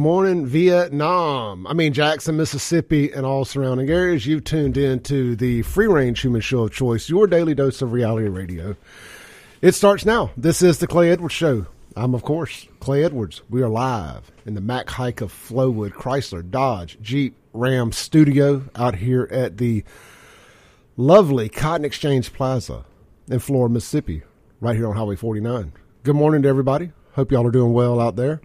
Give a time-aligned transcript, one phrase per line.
[0.00, 1.66] Morning, Vietnam.
[1.66, 4.26] I mean, Jackson, Mississippi, and all surrounding areas.
[4.26, 7.92] You've tuned in to the free range human show of choice, your daily dose of
[7.92, 8.76] reality radio.
[9.60, 10.30] It starts now.
[10.38, 11.66] This is the Clay Edwards Show.
[11.96, 13.42] I'm, of course, Clay Edwards.
[13.50, 18.94] We are live in the Mac Haik of Flowood Chrysler Dodge Jeep Ram studio out
[18.94, 19.84] here at the
[20.96, 22.86] lovely Cotton Exchange Plaza
[23.28, 24.22] in Flowood, Mississippi,
[24.62, 25.74] right here on Highway 49.
[26.04, 26.92] Good morning to everybody.
[27.12, 28.40] Hope y'all are doing well out there.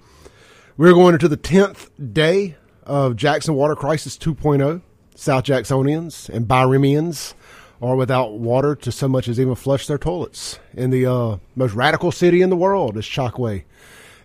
[0.77, 4.81] We're going into the 10th day of Jackson Water Crisis 2.0.
[5.15, 7.33] South Jacksonians and Byramians
[7.81, 10.59] are without water to so much as even flush their toilets.
[10.73, 13.63] In the uh, most radical city in the world, as Chokwe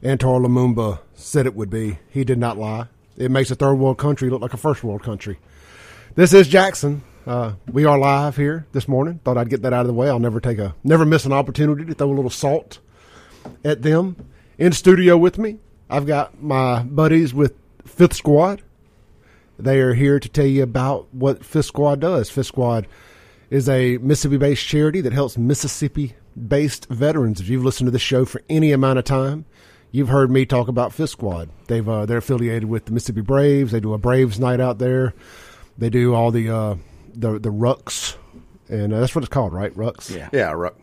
[0.03, 2.01] Antar Lumumba said it would be.
[2.09, 2.89] He did not lie.
[3.17, 5.39] It makes a third world country look like a first world country.
[6.17, 7.05] This is Jackson.
[7.29, 9.21] Uh, we are live here this morning.
[9.23, 10.09] Thought I'd get that out of the way.
[10.09, 12.81] I'll never take a never miss an opportunity to throw a little salt
[13.65, 14.17] at them.
[14.59, 15.59] In studio with me,
[15.91, 17.55] I've got my buddies with
[17.85, 18.63] Fifth Squad.
[19.59, 22.31] They are here to tell you about what Fifth Squad does.
[22.31, 22.87] Fifth Squad
[23.51, 26.15] is a Mississippi based charity that helps Mississippi
[26.49, 27.41] based veterans.
[27.41, 29.45] If you've listened to the show for any amount of time,
[29.91, 31.51] you've heard me talk about Fifth Squad.
[31.67, 33.73] They've uh, they're affiliated with the Mississippi Braves.
[33.73, 35.13] They do a Braves night out there.
[35.77, 36.77] They do all the uh,
[37.15, 38.17] the the rucks,
[38.69, 39.75] and uh, that's what it's called, right?
[39.75, 40.15] Rucks.
[40.15, 40.29] Yeah.
[40.33, 40.77] Yeah, ruck.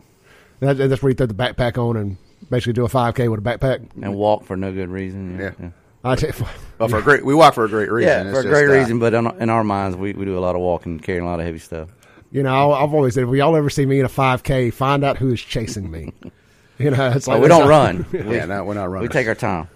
[0.60, 2.16] That, that's where you throw the backpack on and
[2.50, 3.86] basically do a 5K with a backpack.
[4.02, 5.38] And walk for no good reason.
[5.38, 5.70] Yeah.
[6.04, 6.46] I tell you,
[6.78, 8.08] Well, for a great, we walk for a great reason.
[8.26, 10.38] Yeah, It's for a great uh, reason, but in, in our minds, we, we do
[10.38, 11.88] a lot of walking, carrying a lot of heavy stuff.
[12.30, 15.16] you know, I've always said, if y'all ever see me in a 5K, find out
[15.18, 16.12] who is chasing me.
[16.80, 18.06] You know, it's like Oh, we don't run.
[18.12, 19.08] Yeah, no, we're not running.
[19.08, 19.66] We take our time.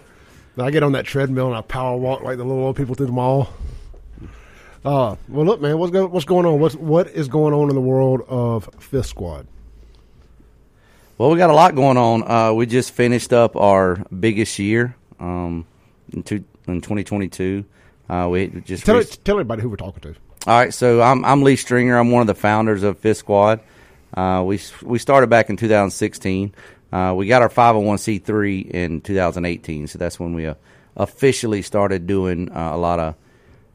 [0.57, 3.07] I get on that treadmill and I power walk like the little old people through
[3.07, 3.49] the mall.
[4.85, 6.61] Uh, well, look, man, what's go, what's going on?
[6.61, 9.49] What's what is going on in the world of Fifth Squad?
[11.23, 12.29] Well, we got a lot going on.
[12.29, 15.65] Uh, we just finished up our biggest year um,
[16.13, 17.65] in, two, in 2022.
[18.09, 20.17] Uh, we just Tell re- tell everybody who we're talking to.
[20.49, 21.97] All right, so I'm I'm Lee Stringer.
[21.97, 23.61] I'm one of the founders of Fifth Squad.
[24.13, 26.57] Uh, we we started back in 2016.
[26.93, 30.55] Uh, we got our 501c3 in 2018, so that's when we uh,
[30.97, 33.15] officially started doing uh, a lot of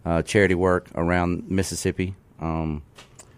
[0.05, 2.13] uh, charity work around Mississippi.
[2.41, 2.83] Um,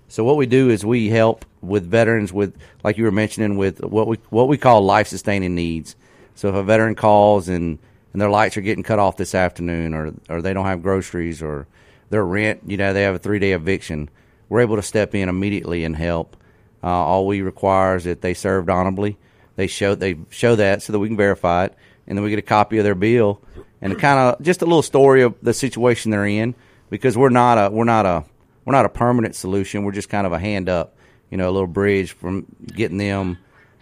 [0.10, 3.84] so what we do is we help with veterans with, like you were mentioning, with
[3.84, 5.96] what we what we call life sustaining needs.
[6.34, 7.78] So if a veteran calls and
[8.12, 11.44] and their lights are getting cut off this afternoon, or or they don't have groceries,
[11.44, 11.68] or
[12.10, 14.10] their rent, you know, they have a three day eviction,
[14.50, 16.36] we're able to step in immediately and help.
[16.84, 19.18] Uh, all we require is that they served honorably.
[19.58, 21.76] They show they show that so that we can verify it,
[22.08, 23.42] and then we get a copy of their bill
[23.80, 26.56] and kind of just a little story of the situation they're in
[26.90, 28.26] because we're not a we're not a
[28.70, 29.84] we're not a permanent solution.
[29.84, 30.96] We're just kind of a hand up,
[31.32, 33.40] you know, a little bridge from getting them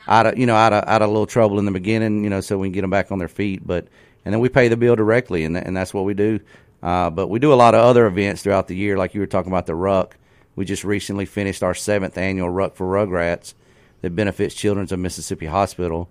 [0.08, 2.30] out of you know out of out of a little trouble in the beginning, you
[2.30, 3.68] know, so we can get them back on their feet.
[3.68, 3.90] But
[4.24, 6.40] and then we pay the bill directly, and and that's what we do.
[6.82, 9.28] Uh, but we do a lot of other events throughout the year, like you were
[9.28, 10.16] talking about the Ruck.
[10.56, 13.56] We just recently finished our seventh annual Ruck for Rugrats
[14.04, 16.08] that benefits Children's of Mississippi Hospital,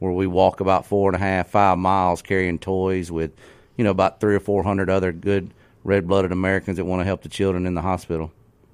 [0.00, 3.30] where we walk about four and a half, five miles carrying toys with,
[3.78, 7.04] you know, about three or four hundred other good red blooded Americans that want to
[7.04, 8.32] help the children in the hospital.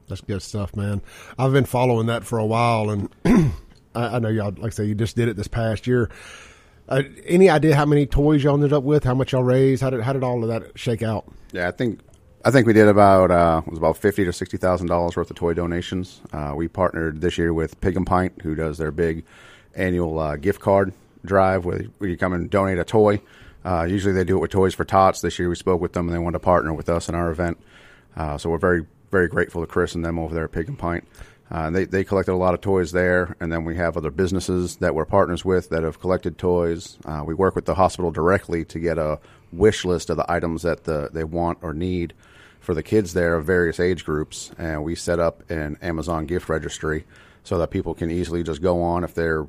[0.08, 1.00] That's good stuff, man.
[1.38, 3.08] I've been following that for a while, and
[3.94, 6.10] I, I know y'all, like I say, you just did it this past year.
[6.88, 9.04] Uh, any idea how many toys y'all ended up with?
[9.04, 9.82] How much y'all raised?
[9.82, 11.24] How did how did all of that shake out?
[11.52, 12.00] Yeah, I think
[12.44, 15.30] I think we did about uh, it was about fifty to sixty thousand dollars worth
[15.30, 16.20] of toy donations.
[16.32, 19.24] Uh, we partnered this year with Pig and Pint, who does their big
[19.74, 20.92] annual uh, gift card
[21.24, 23.20] drive, where, where you come and donate a toy.
[23.64, 25.20] Uh, usually they do it with Toys for Tots.
[25.20, 27.30] This year we spoke with them, and they wanted to partner with us in our
[27.30, 27.58] event.
[28.16, 30.78] Uh, so we're very very grateful to Chris and them over there at Pig and
[30.78, 31.06] Pint.
[31.50, 34.76] Uh, they they collected a lot of toys there, and then we have other businesses
[34.76, 36.98] that we're partners with that have collected toys.
[37.04, 39.20] Uh, we work with the hospital directly to get a
[39.52, 42.12] wish list of the items that the, they want or need
[42.60, 46.48] for the kids there of various age groups, and we set up an Amazon gift
[46.48, 47.04] registry
[47.44, 49.42] so that people can easily just go on if they're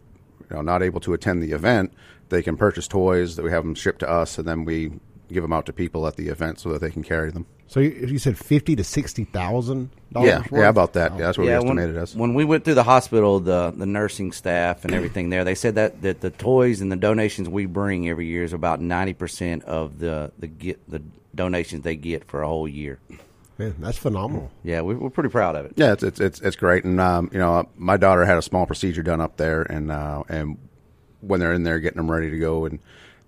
[0.49, 1.93] you know, not able to attend the event,
[2.29, 4.91] they can purchase toys that we have them shipped to us, and then we
[5.31, 7.45] give them out to people at the event so that they can carry them.
[7.67, 10.47] So you, you said fifty to sixty thousand Yeah, dollars.
[10.51, 11.13] yeah, about that.
[11.13, 12.15] Yeah, that's what we when, estimated as.
[12.15, 15.75] when we went through the hospital, the the nursing staff and everything there, they said
[15.75, 19.63] that, that the toys and the donations we bring every year is about ninety percent
[19.63, 21.01] of the the get the
[21.33, 22.99] donations they get for a whole year.
[23.57, 24.51] Man, that's phenomenal.
[24.63, 25.73] Yeah, we, we're pretty proud of it.
[25.75, 28.67] Yeah, it's it's it's, it's great, and um, you know, my daughter had a small
[28.67, 30.59] procedure done up there, and uh, and
[31.25, 32.79] when they're in there getting them ready to go, and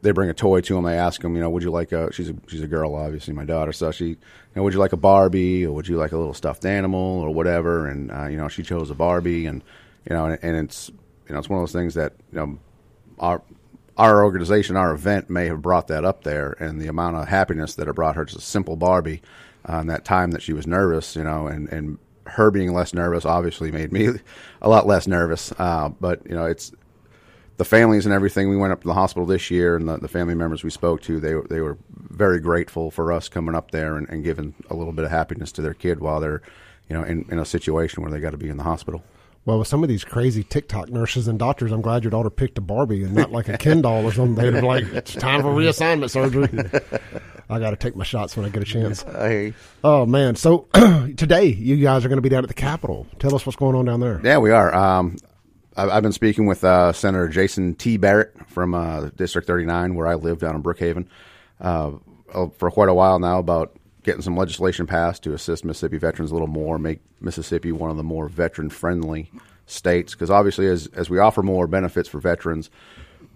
[0.02, 2.12] they bring a toy to them, they ask them, you know, would you like a?
[2.14, 4.18] She's a she's a girl, obviously, my daughter, so she, you
[4.56, 7.34] know, would you like a Barbie or would you like a little stuffed animal or
[7.34, 7.88] whatever?
[7.88, 9.64] And uh, you know, she chose a Barbie, and
[10.10, 10.90] you know, and, and it's
[11.28, 12.60] you know, it's one of those things that you know,
[13.20, 13.42] our
[13.98, 17.76] our organization, our event may have brought that up there, and the amount of happiness
[17.76, 19.22] that it brought her, just a simple Barbie,
[19.66, 21.98] uh, that time that she was nervous, you know, and and
[22.28, 24.10] her being less nervous obviously made me
[24.62, 25.52] a lot less nervous.
[25.58, 26.72] Uh, but you know, it's
[27.58, 28.50] the families and everything.
[28.50, 31.02] We went up to the hospital this year, and the, the family members we spoke
[31.04, 34.76] to, they they were very grateful for us coming up there and, and giving a
[34.76, 36.42] little bit of happiness to their kid while they're,
[36.90, 39.04] you know, in, in a situation where they got to be in the hospital.
[39.46, 42.58] Well, with some of these crazy TikTok nurses and doctors, I'm glad your daughter picked
[42.58, 44.36] a Barbie and not like a Ken doll or something.
[44.36, 46.50] They'd be like, "It's time for reassignment surgery."
[47.50, 49.06] I got to take my shots when I get a chance.
[49.08, 49.54] You.
[49.86, 50.36] Oh man!
[50.36, 50.68] So
[51.16, 53.08] today, you guys are going to be down at the Capitol.
[53.20, 54.20] Tell us what's going on down there.
[54.22, 54.76] Yeah, we are.
[54.76, 55.16] Um,
[55.78, 57.98] I've, been speaking with uh, Senator Jason T.
[57.98, 61.06] Barrett from uh, District 39, where I live down in Brookhaven,
[61.62, 61.92] uh,
[62.58, 66.34] for quite a while now about getting some legislation passed to assist Mississippi veterans a
[66.34, 69.30] little more, make Mississippi one of the more veteran friendly
[69.68, 70.14] states.
[70.14, 72.72] Because obviously, as as we offer more benefits for veterans,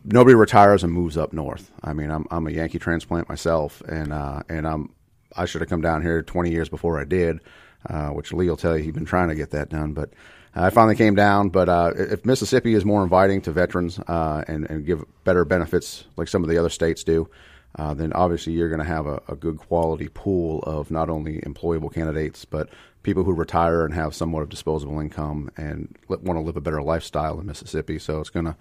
[0.03, 1.71] nobody retires and moves up north.
[1.83, 4.89] I mean, I'm I'm a Yankee transplant myself, and uh, and I'm
[5.35, 7.39] I should have come down here 20 years before I did,
[7.87, 10.09] uh, which Lee will tell you he's been trying to get that done, but.
[10.53, 14.69] I finally came down, but uh, if Mississippi is more inviting to veterans uh, and,
[14.69, 17.29] and give better benefits like some of the other states do,
[17.77, 21.39] uh, then obviously you're going to have a, a, good quality pool of not only
[21.41, 22.69] employable candidates, but
[23.03, 26.81] people who retire and have somewhat of disposable income and want to live a better
[26.81, 27.97] lifestyle in Mississippi.
[27.97, 28.57] So it's going to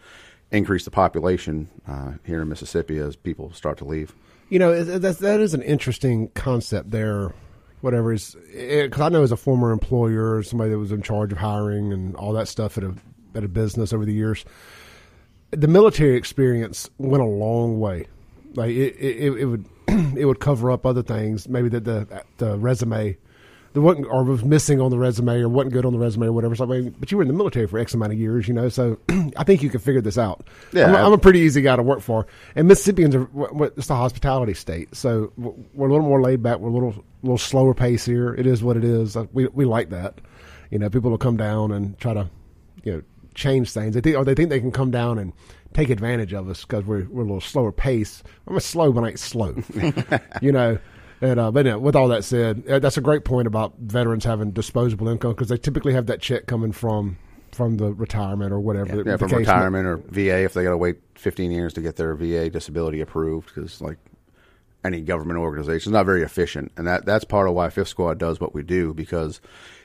[0.52, 4.14] increase the population uh, here in Mississippi as people start to leave.
[4.48, 7.32] You know, that, that is an interesting concept there.
[7.81, 11.32] Whatever is, eh, because I know as a former employer, somebody that was in charge
[11.32, 12.94] of hiring and all that stuff at a
[13.35, 14.44] at a business over the years,
[15.50, 18.06] the military experience went a long way.
[18.55, 22.59] Like it, it, it would it would cover up other things, maybe that the the
[22.59, 23.17] resume
[23.72, 26.32] that wasn't or was missing on the resume or wasn't good on the resume or
[26.32, 26.56] whatever.
[26.56, 28.55] So, I mean, but you were in the military for X amount of years, you
[28.55, 28.69] know.
[28.69, 28.99] So
[29.37, 30.49] I think you can figure this out.
[30.72, 32.26] Yeah, I'm, I'm, a pretty easy guy to work for,
[32.56, 33.28] and Mississippians are
[33.76, 36.58] it's a hospitality state, so we're a little more laid back.
[36.58, 38.34] We're a little little slower pace here.
[38.34, 39.17] It is what it is.
[39.17, 40.20] Uh, we we like that.
[40.70, 42.28] You know, people will come down and try to
[42.82, 43.02] you know
[43.34, 43.94] change things.
[43.94, 45.32] They think or they think they can come down and
[45.75, 48.25] take advantage of us because we're we're a little slower pace.
[48.49, 49.55] I'm a slow, but I ain't slow,
[50.43, 50.78] you know.
[51.20, 54.25] And uh, but anyway, with all that said, uh, that's a great point about veterans
[54.25, 57.19] having disposable income because they typically have that check coming from
[57.52, 58.96] from the retirement or whatever.
[58.96, 61.96] Yeah, yeah from retirement or VA if they got to wait 15 years to get
[61.96, 63.99] their VA disability approved because like
[64.84, 68.19] any government organization is not very efficient, and that that's part of why Fifth Squad
[68.19, 69.40] does what we do because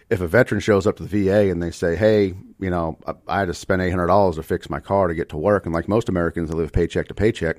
[0.10, 3.14] if a veteran shows up to the VA and they say, "Hey, you know, I,
[3.28, 5.66] I had to spend eight hundred dollars to fix my car to get to work,"
[5.66, 7.58] and like most Americans that live paycheck to paycheck,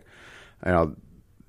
[0.65, 0.97] you know,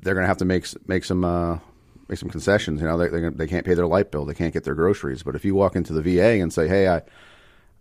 [0.02, 1.60] they're going to have to make make some uh,
[2.08, 2.82] make some concessions.
[2.82, 5.24] You know, they they, they can't pay their light bill, they can't get their groceries.
[5.24, 7.02] But if you walk into the VA and say, "Hey, I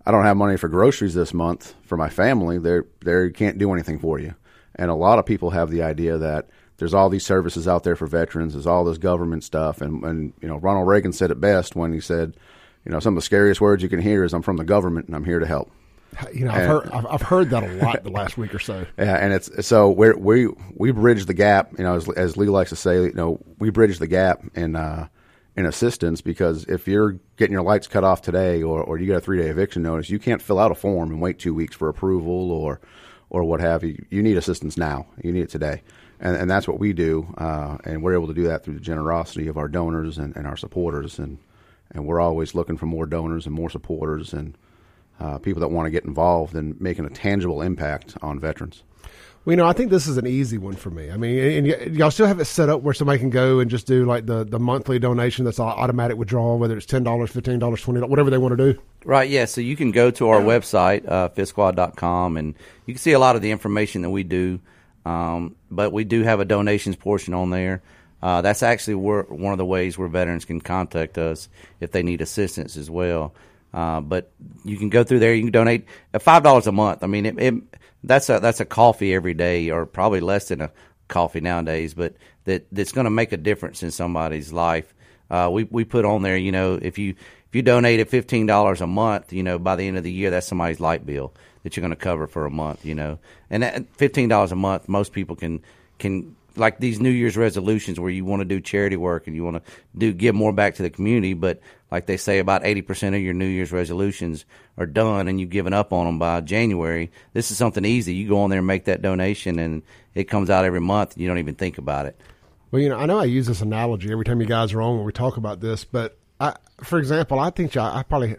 [0.04, 3.98] I don't have money for groceries this month for my family," they can't do anything
[3.98, 4.34] for you.
[4.74, 7.96] And a lot of people have the idea that there's all these services out there
[7.96, 8.52] for veterans.
[8.52, 11.92] There's all this government stuff, and and you know, Ronald Reagan said it best when
[11.92, 12.36] he said
[12.86, 15.08] you know, some of the scariest words you can hear is "I'm from the government
[15.08, 15.70] and I'm here to help."
[16.32, 18.86] You know, I've and, heard I've heard that a lot the last week or so.
[18.98, 21.72] Yeah, and it's so we we we bridge the gap.
[21.78, 24.76] You know, as, as Lee likes to say, you know, we bridge the gap in
[24.76, 25.08] uh,
[25.56, 29.16] in assistance because if you're getting your lights cut off today, or or you get
[29.16, 31.76] a three day eviction notice, you can't fill out a form and wait two weeks
[31.76, 32.80] for approval or
[33.28, 34.02] or what have you.
[34.08, 35.06] You need assistance now.
[35.22, 35.82] You need it today.
[36.18, 38.80] And, and that's what we do, uh, and we're able to do that through the
[38.80, 41.36] generosity of our donors and, and our supporters, and
[41.90, 44.56] and we're always looking for more donors and more supporters and
[45.20, 48.82] uh, people that want to get involved and making a tangible impact on veterans.
[49.44, 51.08] Well, you know, I think this is an easy one for me.
[51.08, 53.70] I mean, and y- y'all still have it set up where somebody can go and
[53.70, 58.08] just do like the, the monthly donation that's automatic withdrawal, whether it's $10, $15, $20,
[58.08, 58.80] whatever they want to do.
[59.04, 59.44] Right, yeah.
[59.44, 62.54] So you can go to our website, uh, fifthsquad.com, and
[62.86, 64.58] you can see a lot of the information that we do.
[65.04, 67.82] Um, but we do have a donations portion on there.
[68.20, 72.02] Uh, that's actually where, one of the ways where veterans can contact us if they
[72.02, 73.32] need assistance as well.
[73.76, 74.32] Uh, but
[74.64, 75.34] you can go through there.
[75.34, 77.04] You can donate at five dollars a month.
[77.04, 77.54] I mean, it, it,
[78.02, 80.72] that's a that's a coffee every day, or probably less than a
[81.08, 81.92] coffee nowadays.
[81.92, 82.14] But
[82.44, 84.94] that that's going to make a difference in somebody's life.
[85.30, 88.46] Uh, we we put on there, you know, if you if you donate at fifteen
[88.46, 91.34] dollars a month, you know, by the end of the year, that's somebody's light bill
[91.62, 93.18] that you're going to cover for a month, you know.
[93.50, 95.60] And at fifteen dollars a month, most people can
[95.98, 99.44] can like these New Year's resolutions where you want to do charity work and you
[99.44, 101.60] want to do give more back to the community, but
[101.90, 104.44] like they say, about eighty percent of your New Year's resolutions
[104.76, 107.10] are done, and you've given up on them by January.
[107.32, 108.14] This is something easy.
[108.14, 109.82] You go on there and make that donation, and
[110.14, 111.16] it comes out every month.
[111.16, 112.20] You don't even think about it.
[112.70, 114.96] Well, you know, I know I use this analogy every time you guys are on
[114.96, 118.36] when we talk about this, but I, for example, I think I, I probably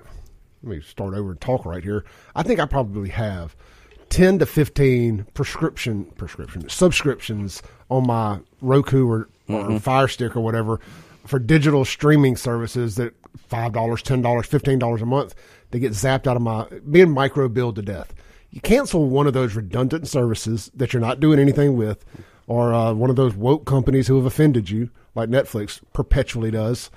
[0.64, 2.04] let me start over and talk right here.
[2.36, 3.56] I think I probably have
[4.10, 10.80] ten to fifteen prescription prescription subscriptions on my Roku or, or Fire Stick or whatever
[11.26, 13.14] for digital streaming services that
[13.48, 15.36] five dollars, ten dollars, fifteen dollars a month.
[15.72, 18.14] They get zapped out of my being micro billed to death.
[18.52, 22.06] You cancel one of those redundant services that you're not doing anything with,
[22.48, 26.90] or uh, one of those woke companies who have offended you, like Netflix perpetually does,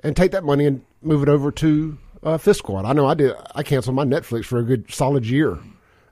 [0.00, 2.86] and take that money and move it over to uh, Fifth Squad.
[2.86, 3.34] I know I did.
[3.54, 5.58] I canceled my Netflix for a good solid year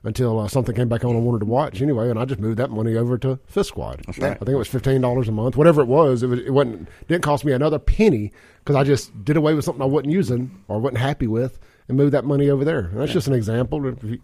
[0.03, 2.57] until uh, something came back on I wanted to watch anyway, and I just moved
[2.59, 4.03] that money over to Fifth Squad.
[4.05, 4.31] That's right.
[4.31, 6.23] I think it was fifteen dollars a month, whatever it was.
[6.23, 9.65] It was it wasn't didn't cost me another penny because I just did away with
[9.65, 12.79] something I wasn't using or wasn't happy with and moved that money over there.
[12.79, 13.85] And that's just an example.
[13.87, 14.19] If you, if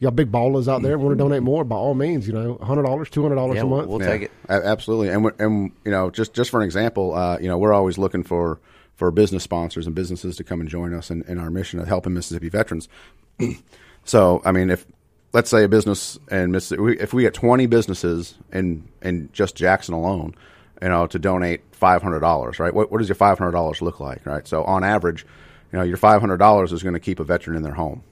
[0.00, 2.32] you got big ballers out there and want to donate more, by all means, you
[2.32, 3.88] know, hundred dollars, two hundred dollars Yeah, a month.
[3.88, 4.30] we'll take it.
[4.48, 5.08] Absolutely.
[5.08, 7.98] And we and you know, just just for an example, uh, you know, we're always
[7.98, 8.60] looking for
[8.94, 11.86] for business sponsors and businesses to come and join us in, in our mission of
[11.86, 12.88] helping Mississippi veterans.
[14.04, 14.86] so, I mean, if
[15.32, 19.94] let's say a business in Mississippi, if we get twenty businesses in in just Jackson
[19.94, 20.34] alone,
[20.82, 22.72] you know, to donate five hundred dollars, right?
[22.72, 24.46] What what does your five hundred dollars look like, right?
[24.46, 25.26] So, on average,
[25.72, 28.02] you know, your five hundred dollars is going to keep a veteran in their home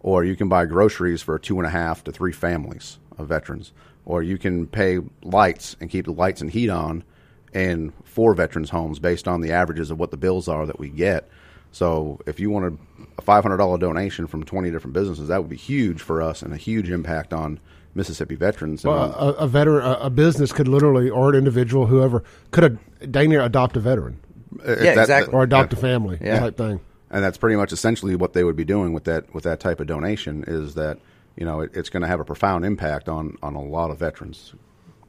[0.00, 3.72] or you can buy groceries for two and a half to three families of veterans,
[4.04, 7.04] or you can pay lights and keep the lights and heat on
[7.52, 10.88] in four veterans' homes based on the averages of what the bills are that we
[10.88, 11.28] get.
[11.70, 12.78] So, if you wanted
[13.18, 16.42] a five hundred dollar donation from twenty different businesses, that would be huge for us
[16.42, 17.60] and a huge impact on
[17.94, 18.84] Mississippi veterans.
[18.84, 23.12] Well, a, a veteran, a, a business could literally, or an individual, whoever, could have
[23.12, 24.18] dang near adopt a veteran
[24.66, 25.34] uh, Yeah, that- exactly.
[25.34, 26.40] or adopt a family Yeah.
[26.40, 26.80] type thing.
[27.10, 29.80] and that's pretty much essentially what they would be doing with that with that type
[29.80, 30.44] of donation.
[30.46, 30.98] Is that
[31.36, 33.98] you know it, it's going to have a profound impact on on a lot of
[33.98, 34.54] veterans.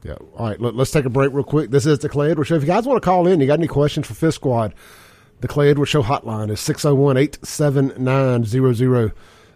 [0.02, 0.14] Yeah.
[0.36, 0.58] All right.
[0.60, 1.70] Let, us take a break real quick.
[1.70, 2.54] This is the Clay Edwards Show.
[2.54, 4.72] If you guys want to call in, you got any questions for Fifth Squad,
[5.40, 9.14] the Clay Edwards Show hotline is 601 879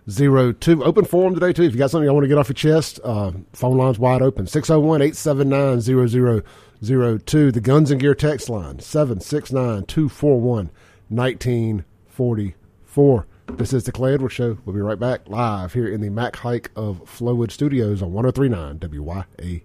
[0.08, 0.84] 0002.
[0.84, 1.64] Open forum today, too.
[1.64, 4.22] If you got something you want to get off your chest, uh, phone line's wide
[4.22, 6.42] open 601 879
[6.82, 7.52] 0002.
[7.52, 10.70] The Guns and Gear text line 769 241
[11.08, 13.26] 1944.
[13.46, 14.56] This is the Clay Edwards Show.
[14.64, 18.78] We'll be right back live here in the Mac Haik of Flowood Studios on 1039
[18.78, 19.62] WYAB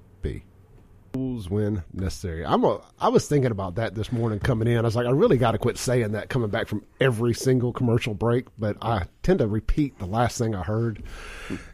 [1.13, 2.45] rules when necessary.
[2.45, 2.81] I'm a.
[2.99, 4.77] I was thinking about that this morning coming in.
[4.77, 7.73] I was like, I really got to quit saying that coming back from every single
[7.73, 8.47] commercial break.
[8.57, 11.03] But I tend to repeat the last thing I heard,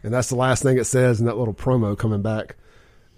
[0.02, 2.56] and that's the last thing it says in that little promo coming back.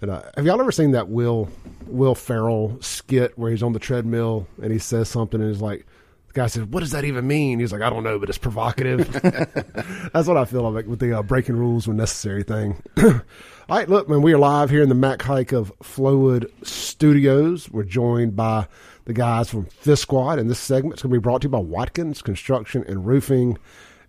[0.01, 1.49] And uh, have y'all ever seen that Will
[1.85, 5.85] Will Ferrell skit where he's on the treadmill and he says something and he's like.
[6.29, 8.37] The guy said, "What does that even mean?" He's like, "I don't know, but it's
[8.37, 9.11] provocative."
[10.13, 12.81] That's what I feel like with the uh, breaking rules when necessary thing.
[13.03, 17.69] All right, look, man, we are live here in the Mac Haik of Flowood Studios.
[17.69, 18.67] We're joined by
[19.05, 21.49] the guys from Fifth Squad, and this segment is going to be brought to you
[21.49, 23.57] by Watkins Construction and Roofing.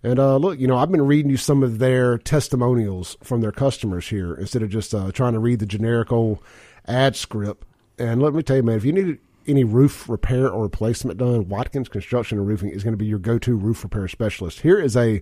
[0.03, 3.51] And uh, look, you know, I've been reading you some of their testimonials from their
[3.51, 6.39] customers here instead of just uh, trying to read the generic old
[6.87, 7.65] ad script.
[7.99, 11.49] And let me tell you, man, if you need any roof repair or replacement done,
[11.49, 14.61] Watkins Construction and Roofing is going to be your go-to roof repair specialist.
[14.61, 15.21] Here is a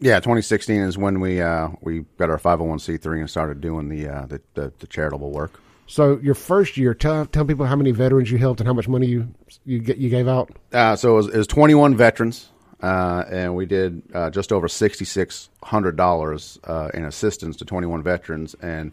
[0.00, 4.26] Yeah, 2016 is when we uh, we got our 501c3 and started doing the, uh,
[4.26, 5.60] the, the the charitable work.
[5.86, 8.88] So your first year, tell tell people how many veterans you helped and how much
[8.88, 9.28] money you
[9.64, 10.50] you get you gave out.
[10.72, 12.48] Uh, so it was, it was 21 veterans,
[12.82, 18.54] uh, and we did uh, just over $6,600 uh, in assistance to 21 veterans.
[18.60, 18.92] And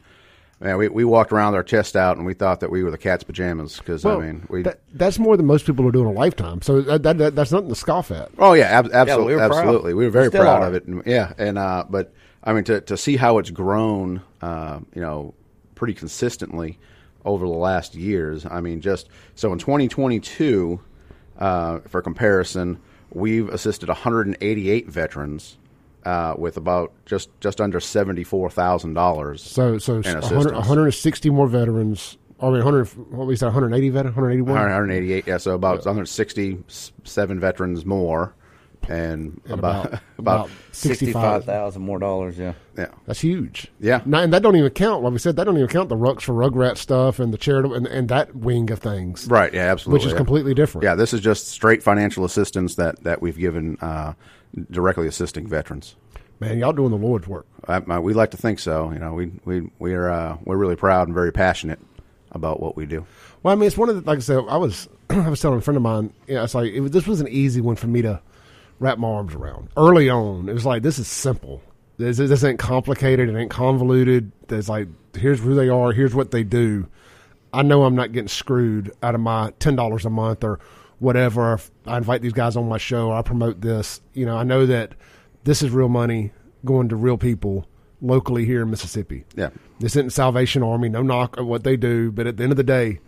[0.62, 2.92] man, we, we walked around with our chest out, and we thought that we were
[2.92, 4.62] the cat's pajamas because I mean we.
[4.64, 6.62] that, that's more than most people are doing a lifetime.
[6.62, 8.30] So that, that, that- that's nothing to scoff at.
[8.38, 9.94] Oh yeah, ab- absolutely, we absolutely.
[9.94, 10.68] We were very Still proud are.
[10.68, 10.86] of it.
[10.86, 12.14] And, yeah, and uh, but
[12.44, 15.34] I mean to to see how it's grown, uh, you know,
[15.76, 16.80] pretty consistently
[17.26, 18.46] over the last years.
[18.46, 20.80] I mean, just so in 2022,
[21.40, 22.80] uh, for comparison,
[23.12, 25.58] we've assisted 188 veterans
[26.06, 29.44] uh, with about just just under seventy four thousand dollars.
[29.44, 34.54] So so 100, 160 more veterans, I mean, 100, what we said, 180 vet, 181?
[34.54, 38.34] 188, yeah, so about 167 veterans more,
[38.90, 42.38] and, about, about, about, about 65 thousand more dollars.
[42.38, 42.54] Yeah.
[42.78, 43.68] yeah, That's huge.
[43.80, 44.02] Yeah.
[44.06, 46.22] Now, and that don't even count, like we said, that don't even count the Rucks
[46.22, 49.28] for Rugrat stuff and the charitable and, and that wing of things.
[49.28, 50.18] right, yeah, absolutely, Which is yeah.
[50.18, 50.84] completely different.
[50.84, 54.14] Yeah, this is just straight financial assistance that that we've given uh,
[54.70, 55.96] directly assisting veterans.
[56.40, 57.46] Man, y'all doing the Lord's work.
[57.68, 58.92] I, we like to think so.
[58.92, 61.80] You know, we we we're uh, we're really proud and very passionate
[62.32, 63.06] about what we do.
[63.44, 65.60] Well, I mean, it's one of the, like I said, I was, I was telling
[65.60, 67.88] a friend of mine, yeah, it's like, it, was- this was an easy one for
[67.88, 68.22] me to
[68.82, 69.70] wrap my arms around.
[69.78, 71.62] Early on, it was like, this is simple.
[71.98, 73.30] This, this ain't complicated.
[73.30, 74.32] It ain't convoluted.
[74.50, 75.94] It's like, here's who they are.
[75.94, 76.88] Here's what they do.
[77.54, 80.60] I know I'm not getting screwed out of my $10 a month or
[80.98, 81.54] whatever.
[81.54, 84.02] If I invite these guys on my show or I promote this.
[84.14, 84.94] You know, I know that
[85.44, 86.32] this is real money
[86.66, 87.68] going to real people
[88.02, 89.26] locally here in Mississippi.
[89.36, 89.50] Yeah.
[89.80, 92.58] This isn't Salvation Army, no knock at what they do, but at the end of
[92.58, 93.00] the day,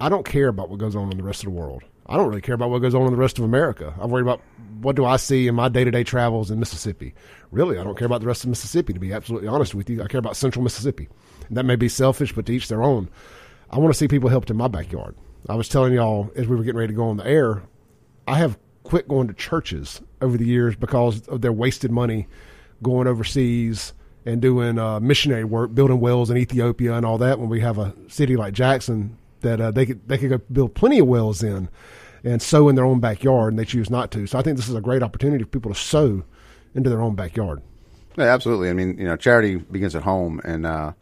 [0.00, 1.82] I don't care about what goes on in the rest of the world.
[2.08, 3.92] I don't really care about what goes on in the rest of America.
[4.00, 4.40] I'm worried about
[4.80, 7.14] what do I see in my day to day travels in Mississippi.
[7.50, 10.02] Really, I don't care about the rest of Mississippi, to be absolutely honest with you.
[10.02, 11.08] I care about central Mississippi.
[11.48, 13.10] And that may be selfish, but to each their own.
[13.70, 15.14] I want to see people helped in my backyard.
[15.48, 17.62] I was telling y'all as we were getting ready to go on the air,
[18.26, 22.26] I have quit going to churches over the years because of their wasted money
[22.82, 23.92] going overseas
[24.24, 27.38] and doing uh, missionary work, building wells in Ethiopia and all that.
[27.38, 30.74] When we have a city like Jackson that uh, they could they could go build
[30.74, 31.68] plenty of wells in
[32.24, 34.26] and sow in their own backyard, and they choose not to.
[34.26, 36.24] So I think this is a great opportunity for people to sow
[36.74, 37.62] into their own backyard.
[38.16, 38.68] Yeah, absolutely.
[38.68, 40.92] I mean, you know, charity begins at home, and uh,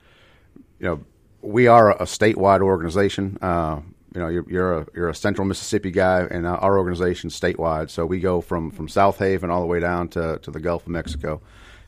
[0.78, 1.04] you know,
[1.40, 3.38] we are a, statewide organization.
[3.40, 3.80] Uh,
[4.14, 7.90] you know, you're, you're a you're a Central Mississippi guy, and uh, our organization's statewide.
[7.90, 10.88] So we go from from Southaven all the way down to, to the Gulf of
[10.88, 11.40] Mexico.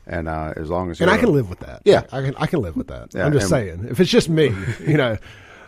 [0.07, 1.83] And uh, as long as And I can a- live with that.
[1.85, 2.01] Yeah.
[2.11, 3.13] I can I can live with that.
[3.13, 3.85] Yeah, I'm just saying.
[3.91, 4.45] If it's just me,
[4.79, 5.19] you know,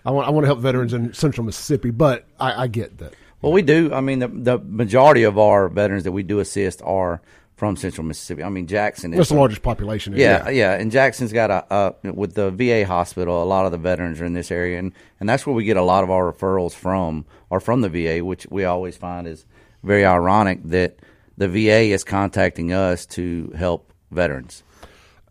[0.06, 3.14] I want I want to help veterans in central Mississippi, but I, I get that.
[3.42, 3.94] Well, we do.
[3.94, 7.22] I mean, the the majority of our veterans that we do assist are
[7.62, 8.44] from Central Mississippi.
[8.44, 10.14] I mean, Jackson is What's the largest population?
[10.16, 13.44] Yeah, yeah, and Jackson's got a uh, with the VA hospital.
[13.44, 15.78] A lot of the veterans are in this area, and, and that's where we get
[15.78, 19.46] a lot of our referrals from, or from the VA, which we always find is
[19.84, 20.98] very ironic that
[21.38, 24.64] the VA is contacting us to help veterans.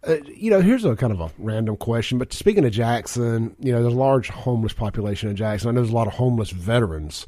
[0.06, 3.70] Uh, you know, here's a kind of a random question, but speaking of Jackson, you
[3.70, 5.68] know, there's a large homeless population in Jackson.
[5.68, 7.26] I know there's a lot of homeless veterans.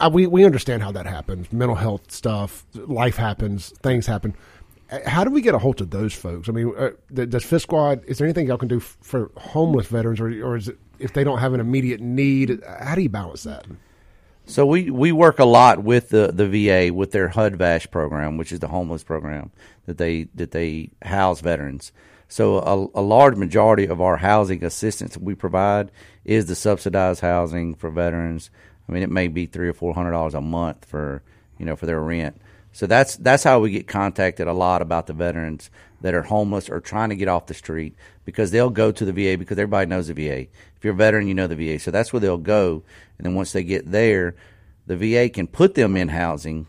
[0.00, 1.52] I, we we understand how that happens.
[1.52, 4.34] Mental health stuff, life happens, things happen.
[4.90, 6.48] Uh, How do we get a hold of those folks?
[6.48, 8.02] I mean, uh, does Fifth Squad?
[8.06, 11.22] Is there anything y'all can do for homeless veterans, or or is it if they
[11.22, 12.60] don't have an immediate need?
[12.80, 13.66] How do you balance that?
[14.46, 18.52] So we, we work a lot with the, the VA with their HUD-VASH program, which
[18.52, 19.50] is the homeless program
[19.86, 21.92] that they that they house veterans.
[22.28, 25.90] So a, a large majority of our housing assistance we provide
[26.24, 28.50] is the subsidized housing for veterans.
[28.88, 31.22] I mean, it may be three or four hundred dollars a month for
[31.58, 32.40] you know for their rent.
[32.72, 35.70] So that's that's how we get contacted a lot about the veterans
[36.04, 37.94] that are homeless or trying to get off the street
[38.26, 40.40] because they'll go to the VA because everybody knows the VA.
[40.76, 41.78] If you're a veteran, you know the VA.
[41.78, 42.82] So that's where they'll go,
[43.16, 44.34] and then once they get there,
[44.86, 46.66] the VA can put them in housing,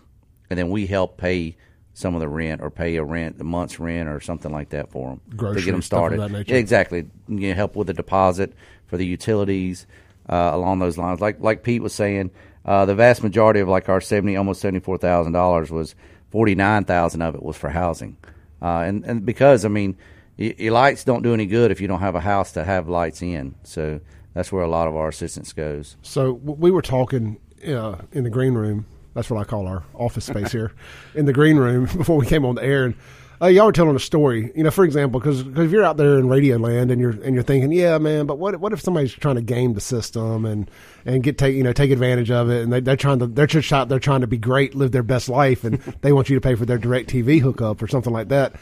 [0.50, 1.58] and then we help pay
[1.94, 4.90] some of the rent or pay a rent, a month's rent or something like that
[4.90, 6.22] for them to get them started.
[6.22, 6.48] that.
[6.48, 7.06] Yeah, exactly.
[7.28, 8.54] You know, help with the deposit
[8.88, 9.86] for the utilities
[10.30, 11.20] uh, along those lines.
[11.20, 12.32] Like like Pete was saying,
[12.64, 15.94] uh, the vast majority of like our seventy, almost seventy four thousand dollars was
[16.32, 18.16] forty nine thousand of it was for housing,
[18.62, 19.98] uh, and and because I mean,
[20.38, 22.88] y- your lights don't do any good if you don't have a house to have
[22.90, 23.56] lights in.
[23.64, 24.00] So
[24.34, 25.98] that's where a lot of our assistance goes.
[26.02, 27.38] So we were talking
[27.68, 28.86] uh, in the green room.
[29.14, 30.74] That's what I call our office space here,
[31.16, 32.86] in the green room before we came on the air.
[32.86, 32.96] And
[33.42, 34.52] uh, y'all were telling a story.
[34.56, 37.34] You know, for example, because if you're out there in radio land and you're and
[37.34, 40.70] you're thinking, yeah, man, but what what if somebody's trying to game the system and
[41.06, 43.48] and get take you know take advantage of it, and they, they're trying to they're
[43.48, 46.36] just out they're trying to be great, live their best life, and they want you
[46.36, 48.56] to pay for their DirecTV hookup or something like that.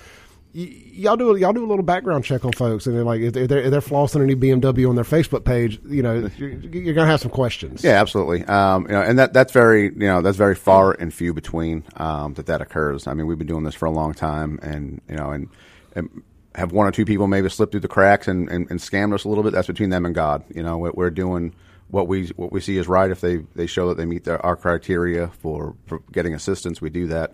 [0.56, 3.42] Y'all do y'all do a little background check on folks, and they're like if they're,
[3.42, 7.22] if they're flossing any BMW on their Facebook page, you know, you're, you're gonna have
[7.22, 7.84] some questions.
[7.84, 8.44] Yeah, absolutely.
[8.46, 11.84] Um, you know, and that that's very you know that's very far and few between
[11.98, 13.08] um, that that occurs.
[13.08, 15.50] I mean, we've been doing this for a long time, and you know, and,
[15.96, 16.22] and
[16.56, 19.24] have one or two people maybe slip through the cracks and, and, and scammed us
[19.24, 19.54] a little bit.
[19.54, 20.44] That's between them and God.
[20.54, 21.56] You know, we're, we're doing
[21.90, 23.10] what we what we see is right.
[23.10, 26.90] If they they show that they meet their, our criteria for, for getting assistance, we
[26.90, 27.34] do that.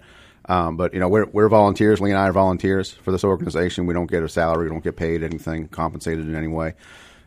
[0.50, 2.02] Um, but you know, we're we're volunteers.
[2.02, 3.86] Lee and I are volunteers for this organization.
[3.86, 4.66] We don't get a salary.
[4.66, 6.74] We don't get paid anything, compensated in any way.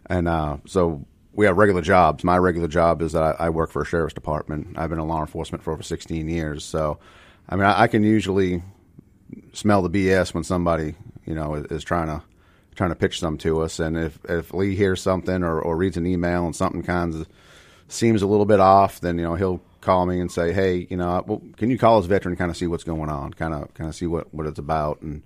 [0.06, 2.24] And uh, so we have regular jobs.
[2.24, 4.76] My regular job is that I, I work for a sheriff's department.
[4.76, 6.64] I've been in law enforcement for over 16 years.
[6.64, 6.98] So,
[7.48, 8.62] I mean, I, I can usually
[9.52, 12.22] smell the BS when somebody, you know, is, is trying to
[12.74, 13.78] trying to pitch some to us.
[13.78, 17.28] And if if Lee hears something or, or reads an email and something kind of
[17.86, 20.96] seems a little bit off, then you know he'll call me and say, "Hey, you
[20.96, 23.74] know, well, can you call this veteran, kind of see what's going on, kind of
[23.74, 25.22] kind of see what what it's about?" And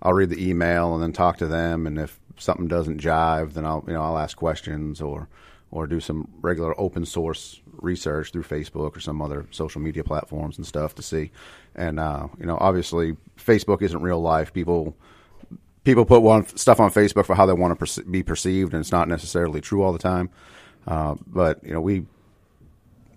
[0.00, 1.86] I'll read the email and then talk to them.
[1.86, 5.28] And if something doesn't jive, then I'll you know I'll ask questions or
[5.70, 10.56] or do some regular open source research through Facebook or some other social media platforms
[10.56, 11.32] and stuff to see.
[11.74, 14.52] And uh, you know, obviously, Facebook isn't real life.
[14.52, 14.96] People
[15.82, 18.80] people put one stuff on Facebook for how they want to perce- be perceived, and
[18.80, 20.30] it's not necessarily true all the time.
[20.86, 22.04] Uh, but you know, we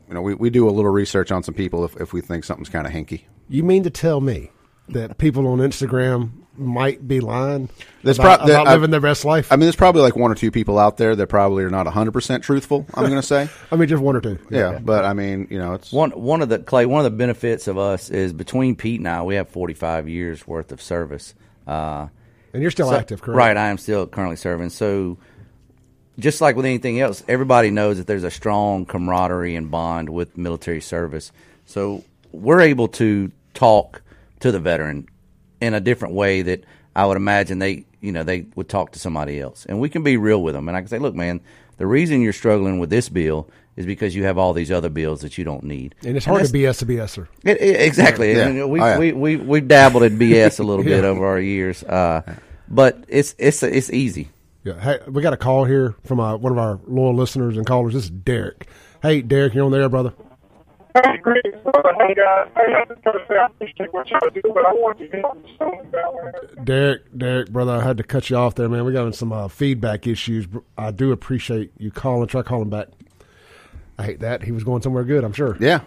[0.07, 2.43] you know we, we do a little research on some people if, if we think
[2.43, 3.23] something's kind of hinky.
[3.49, 4.51] You mean to tell me
[4.89, 7.69] that people on Instagram might be lying
[8.03, 9.51] That's about, prob- that- about I- living their best life?
[9.51, 11.85] I mean, there's probably like one or two people out there that probably are not
[11.85, 13.47] 100% truthful, I'm going to say.
[13.71, 14.39] I mean, just one or two.
[14.49, 16.85] Yeah, but I mean, you know, it's One one of the Clay.
[16.87, 20.47] One of the benefits of us is between Pete and I, we have 45 years
[20.47, 21.35] worth of service.
[21.67, 22.07] Uh,
[22.53, 23.37] And you're still so- active, correct?
[23.37, 24.69] Right, I am still currently serving.
[24.71, 25.17] So,
[26.19, 30.37] just like with anything else, everybody knows that there's a strong camaraderie and bond with
[30.37, 31.31] military service.
[31.65, 34.01] So, we're able to talk
[34.41, 35.07] to the veteran
[35.61, 36.63] in a different way that
[36.95, 39.65] I would imagine they, you know, they would talk to somebody else.
[39.65, 40.67] And we can be real with them.
[40.67, 41.39] And I can say, look, man,
[41.77, 45.21] the reason you're struggling with this bill is because you have all these other bills
[45.21, 45.95] that you don't need.
[46.03, 47.27] And it's hard that's- to BS a BSer.
[47.43, 48.33] it, it, exactly.
[48.35, 48.47] Yeah.
[48.47, 48.97] And we, Oh, yeah.
[48.97, 51.83] we, we, we dabbled in BS a little bit over our years.
[51.83, 52.21] Uh,
[52.67, 54.29] but it's, it's, it's easy.
[54.67, 54.77] Yeah.
[54.81, 57.93] Hey, we got a call here from uh, one of our loyal listeners and callers.
[57.93, 58.67] This is Derek.
[59.01, 60.11] Hey, Derek, you're on there, brother.
[60.93, 61.93] Hey, greetings, brother.
[61.97, 62.49] Hey, guys.
[62.53, 65.41] Hey, I just gotta say I appreciate what y'all do, but I want to help
[65.41, 66.33] the stolen valor.
[66.65, 68.83] Derek, Derek, brother, I had to cut you off there, man.
[68.83, 70.47] We got some uh, feedback issues.
[70.77, 72.27] I do appreciate you calling.
[72.27, 72.89] Try calling back.
[73.97, 74.43] I hate that.
[74.43, 75.55] He was going somewhere good, I'm sure.
[75.61, 75.79] yeah.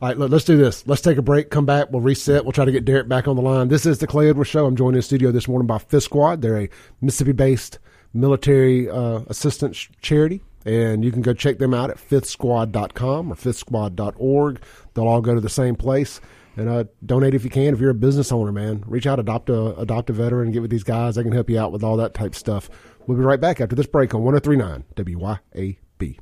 [0.00, 0.86] All right, look, let's do this.
[0.86, 2.44] Let's take a break, come back, we'll reset.
[2.44, 3.68] We'll try to get Derek back on the line.
[3.68, 4.64] This is the Clay Edwards Show.
[4.66, 6.40] I'm joined in the studio this morning by Fifth Squad.
[6.40, 6.68] They're a
[7.00, 7.78] Mississippi based
[8.12, 14.60] military uh, assistance charity, and you can go check them out at fifthsquad.com or fifthsquad.org.
[14.94, 16.20] They'll all go to the same place.
[16.54, 17.72] And uh, donate if you can.
[17.72, 20.70] If you're a business owner, man, reach out, adopt a adopt a veteran, get with
[20.70, 21.14] these guys.
[21.14, 22.68] They can help you out with all that type stuff.
[23.06, 26.18] We'll be right back after this break on 1039 WYAB.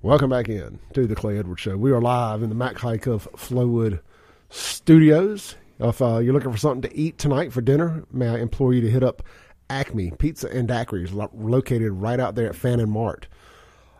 [0.00, 1.76] Welcome back in to the Clay Edwards Show.
[1.76, 4.00] We are live in the Mac Haik of Flowood
[4.48, 5.54] Studios.
[5.78, 8.80] If uh, you're looking for something to eat tonight for dinner, may I implore you
[8.82, 9.22] to hit up
[9.68, 13.26] Acme Pizza and Daiquiris, lo- located right out there at Fan and Mart.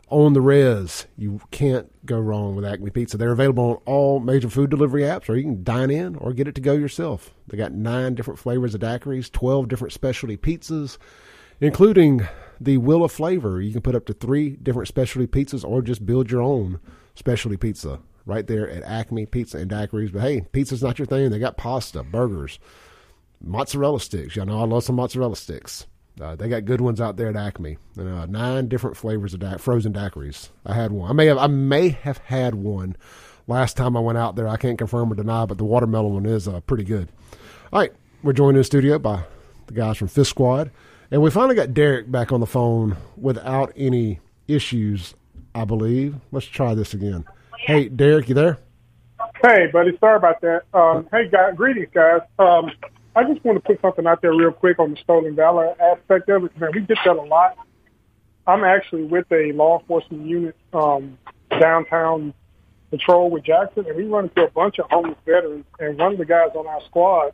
[0.08, 3.16] On the res, you can't go wrong with Acme Pizza.
[3.16, 6.46] They're available on all major food delivery apps, or you can dine in or get
[6.46, 7.34] it to go yourself.
[7.48, 10.98] They got nine different flavors of daiquiris, 12 different specialty pizzas,
[11.60, 12.28] including
[12.60, 13.62] the Wheel of Flavor.
[13.62, 16.78] You can put up to three different specialty pizzas or just build your own
[17.14, 20.12] specialty pizza right there at Acme Pizza and Daiquiris.
[20.12, 21.30] But hey, pizza's not your thing.
[21.30, 22.58] They got pasta, burgers,
[23.42, 24.36] mozzarella sticks.
[24.36, 25.86] Y'all know I love some mozzarella sticks.
[26.20, 27.78] Uh, they got good ones out there at Acme.
[27.98, 30.50] Uh, nine different flavors of da- frozen daiquiris.
[30.66, 31.10] I had one.
[31.10, 31.38] I may have.
[31.38, 32.96] I may have had one
[33.46, 34.46] last time I went out there.
[34.46, 37.08] I can't confirm or deny, but the watermelon one is uh, pretty good.
[37.72, 39.24] All right, we're joined in the studio by
[39.66, 40.70] the guys from Fifth Squad,
[41.10, 45.14] and we finally got Derek back on the phone without any issues.
[45.54, 46.16] I believe.
[46.30, 47.24] Let's try this again.
[47.64, 48.58] Hey, Derek, you there?
[49.40, 49.96] Hey, buddy.
[49.98, 50.62] Sorry about that.
[50.74, 51.54] Um, hey, guys.
[51.54, 52.22] Greetings, guys.
[52.36, 52.72] Um,
[53.14, 56.28] I just want to put something out there real quick on the stolen valor aspect
[56.28, 56.58] of it.
[56.58, 57.56] Man, we get that a lot.
[58.48, 61.16] I'm actually with a law enforcement unit um,
[61.60, 62.34] downtown
[62.90, 65.64] patrol with Jackson, and we run into a bunch of homeless veterans.
[65.78, 67.30] And one of the guys on our squad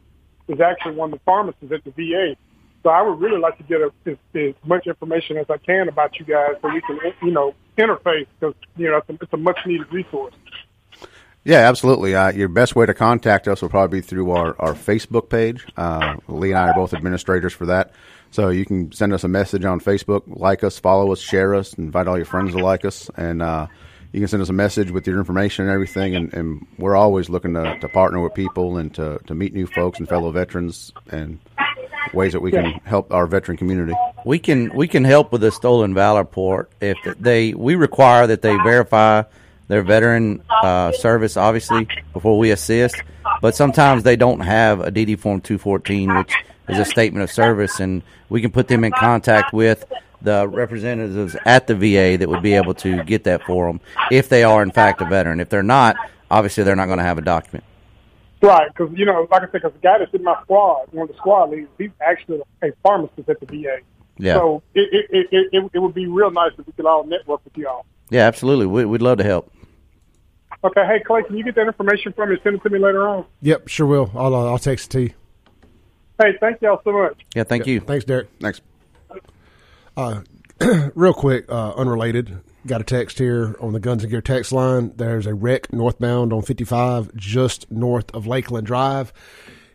[0.46, 2.36] is actually one of the pharmacists at the VA.
[2.82, 5.88] So I would really like to get a, as, as much information as I can
[5.88, 9.32] about you guys, so we can, you know, interface because you know it's a, it's
[9.32, 10.34] a much needed resource.
[11.44, 12.14] Yeah, absolutely.
[12.14, 15.66] Uh, your best way to contact us will probably be through our, our Facebook page.
[15.76, 17.92] Uh, Lee and I are both administrators for that.
[18.30, 21.72] So you can send us a message on Facebook, like us, follow us, share us,
[21.74, 23.10] invite all your friends to like us.
[23.16, 23.68] And uh,
[24.12, 26.14] you can send us a message with your information and everything.
[26.14, 29.66] And, and we're always looking to, to partner with people and to, to meet new
[29.66, 31.38] folks and fellow veterans and
[32.14, 33.94] ways that we can help our veteran community.
[34.24, 38.42] We can we can help with the stolen valor port if they we require that
[38.42, 39.22] they verify
[39.68, 42.96] their veteran uh, service obviously before we assist.
[43.40, 46.34] But sometimes they don't have a DD form 214, which
[46.68, 49.84] is a statement of service, and we can put them in contact with
[50.20, 54.28] the representatives at the VA that would be able to get that for them if
[54.28, 55.40] they are in fact a veteran.
[55.40, 55.96] If they're not,
[56.30, 57.64] obviously they're not going to have a document.
[58.40, 61.08] Right, because you know, like I said, because the guy that's in my squad, one
[61.08, 63.78] of the squad leaders, he's actually a pharmacist at the VA.
[64.16, 64.34] Yeah.
[64.34, 67.04] So it it, it, it it it would be real nice if we could all
[67.04, 67.84] network with y'all.
[68.10, 68.66] Yeah, absolutely.
[68.66, 69.52] We, we'd love to help.
[70.64, 72.78] Okay, hey Clay, can you get that information from me and send it to me
[72.78, 73.24] later on?
[73.42, 74.10] Yep, sure will.
[74.14, 75.12] I'll uh, I'll text it to you.
[76.20, 77.16] Hey, thank y'all so much.
[77.34, 77.80] Yeah, thank you.
[77.80, 78.28] Thanks, Derek.
[78.40, 78.60] Thanks.
[80.94, 82.40] Real quick, uh, unrelated.
[82.68, 84.92] Got a text here on the Guns and Gear text line.
[84.94, 89.10] There's a wreck northbound on 55, just north of Lakeland Drive.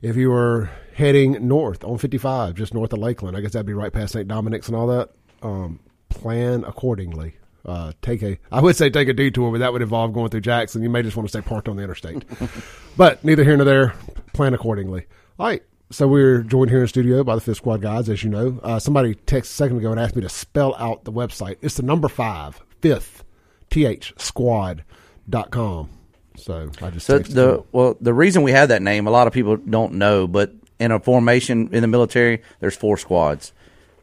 [0.04, 3.74] If you were heading north on 55, just north of Lakeland, I guess that'd be
[3.74, 4.28] right past St.
[4.28, 5.10] Dominic's and all that.
[5.42, 5.80] Um,
[6.10, 7.34] plan accordingly.
[7.66, 10.42] Uh, take a, I would say take a detour, but that would involve going through
[10.42, 10.84] Jackson.
[10.84, 12.24] You may just want to stay parked on the interstate.
[12.96, 13.96] but neither here nor there.
[14.34, 15.08] Plan accordingly.
[15.40, 15.64] All right.
[15.90, 18.60] So we're joined here in studio by the Fifth Squad guys, as you know.
[18.62, 21.58] Uh, somebody texted a second ago and asked me to spell out the website.
[21.62, 23.24] It's the number five, fifth,
[23.70, 25.90] th, squad.com.
[26.36, 27.64] So I just So the them.
[27.72, 30.92] well, the reason we have that name, a lot of people don't know, but in
[30.92, 33.54] a formation in the military, there's four squads,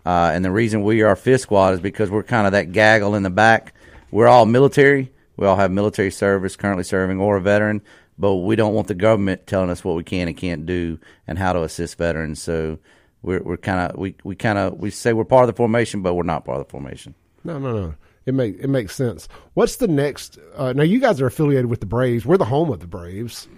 [0.07, 3.15] uh, and the reason we are fifth squad is because we're kind of that gaggle
[3.15, 3.75] in the back.
[4.11, 5.13] We're all military.
[5.37, 7.83] We all have military service, currently serving, or a veteran.
[8.19, 11.39] But we don't want the government telling us what we can and can't do and
[11.39, 12.41] how to assist veterans.
[12.41, 12.79] So
[13.23, 16.03] we're we're kind of we we kind of we say we're part of the formation,
[16.03, 17.15] but we're not part of the formation.
[17.45, 17.95] No, no, no.
[18.27, 19.29] It make it makes sense.
[19.55, 20.39] What's the next?
[20.55, 22.27] Uh, now you guys are affiliated with the Braves.
[22.27, 23.49] We're the home of the Braves,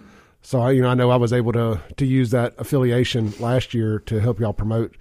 [0.41, 3.75] so I, you know I know I was able to to use that affiliation last
[3.75, 4.97] year to help y'all promote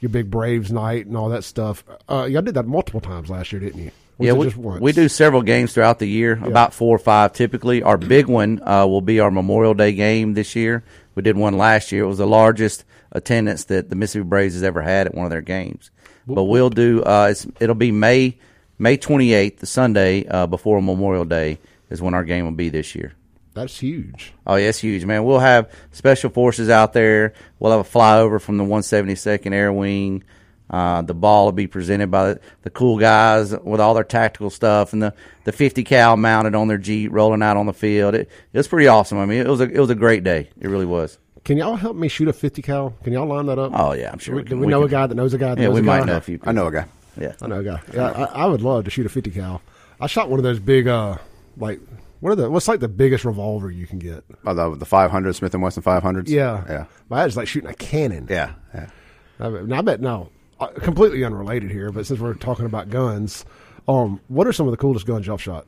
[0.00, 1.82] your big Braves night and all that stuff.
[2.08, 3.90] Uh, y'all did that multiple times last year, didn't you?
[4.18, 4.80] Or yeah, we, just once?
[4.80, 7.82] we do several games throughout the year, about four or five typically.
[7.82, 10.84] Our big one uh, will be our Memorial Day game this year.
[11.14, 12.04] We did one last year.
[12.04, 15.30] It was the largest attendance that the Mississippi Braves has ever had at one of
[15.30, 15.90] their games.
[16.26, 17.02] But we'll do.
[17.02, 18.38] Uh, it's, it'll be May
[18.78, 21.58] May twenty eighth, the Sunday uh, before Memorial Day,
[21.90, 23.12] is when our game will be this year.
[23.54, 24.34] That's huge.
[24.46, 25.24] Oh, yeah, it's huge, man.
[25.24, 27.32] We'll have special forces out there.
[27.58, 30.24] We'll have a flyover from the 172nd Air Wing.
[30.68, 34.50] Uh, the ball will be presented by the, the cool guys with all their tactical
[34.50, 38.14] stuff and the, the 50 cal mounted on their Jeep rolling out on the field.
[38.14, 39.16] It, it was pretty awesome.
[39.16, 40.50] I mean, it was a, it was a great day.
[40.60, 41.16] It really was.
[41.44, 42.90] Can y'all help me shoot a fifty cal?
[43.04, 43.70] Can y'all line that up?
[43.74, 45.06] Oh, yeah, I'm sure Do we we, can- do we we know can- a guy
[45.06, 46.04] that knows a guy that Yeah, knows we a might guy?
[46.06, 46.40] know a few.
[46.42, 46.84] I know a guy.
[47.18, 47.34] Yeah.
[47.40, 47.80] I know a guy.
[47.92, 49.62] Yeah, I, I would love to shoot a 50 cal.
[50.00, 51.16] I shot one of those big, uh,
[51.56, 51.80] like,
[52.20, 54.24] what are the, what's like the biggest revolver you can get?
[54.44, 56.28] Oh, the, the 500 Smith and Wesson 500s.
[56.28, 56.64] Yeah.
[56.68, 58.26] yeah, But that's like shooting a cannon.
[58.28, 58.88] yeah, yeah.
[59.38, 60.28] I now, I bet, now,
[60.60, 63.44] uh, completely unrelated here, but since we're talking about guns,
[63.88, 65.66] um, what are some of the coolest guns y'all shot?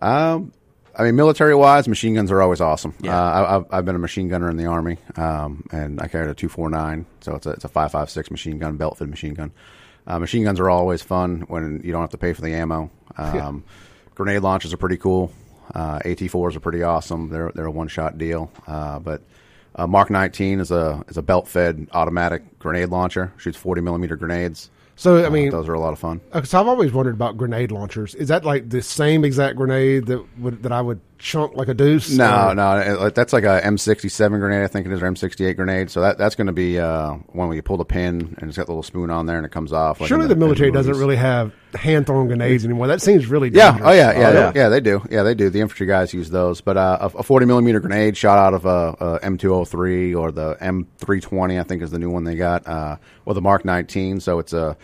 [0.00, 0.52] Um,
[0.96, 2.94] I mean, military wise, machine guns are always awesome.
[3.00, 3.18] Yeah.
[3.18, 6.30] Uh, I, I've, I've been a machine gunner in the army, um, and I carried
[6.30, 8.98] a two four nine, so it's a it's a five five six machine gun, belt
[8.98, 9.52] fed machine gun.
[10.06, 12.90] Uh, machine guns are always fun when you don't have to pay for the ammo.
[13.16, 13.64] Um,
[14.14, 15.32] Grenade launchers are pretty cool.
[15.74, 17.30] Uh, AT4s are pretty awesome.
[17.30, 18.50] They're they're a one shot deal.
[18.66, 19.22] Uh, but
[19.76, 23.32] uh, Mark 19 is a is a belt fed automatic grenade launcher.
[23.38, 24.70] Shoots 40 millimeter grenades.
[24.96, 26.20] So, I Uh, mean, those are a lot of fun.
[26.44, 28.14] So I've always wondered about grenade launchers.
[28.14, 31.74] Is that like the same exact grenade that would that I would chunk like a
[31.74, 32.10] deuce?
[32.10, 35.90] No, Or- no, that's like a M67 grenade, I think it is, or M68 grenade.
[35.90, 38.56] So that that's going to be uh, one where you pull the pin and it's
[38.56, 40.00] got the little spoon on there and it comes off.
[40.00, 42.86] like Surely in the military doesn't really have hand thrown grenades anymore.
[42.86, 43.78] That seems really Yeah.
[43.82, 44.12] Oh yeah.
[44.12, 44.28] Yeah.
[44.28, 44.52] Oh, yeah.
[44.54, 44.68] yeah.
[44.68, 45.02] They do.
[45.10, 45.50] Yeah, they do.
[45.50, 48.64] The infantry guys use those, but uh, a, a 40 millimeter grenade shot out of
[48.66, 52.96] a, a M203 or the M320, I think is the new one they got, uh,
[53.24, 54.20] or the Mark 19.
[54.20, 54.76] So it's a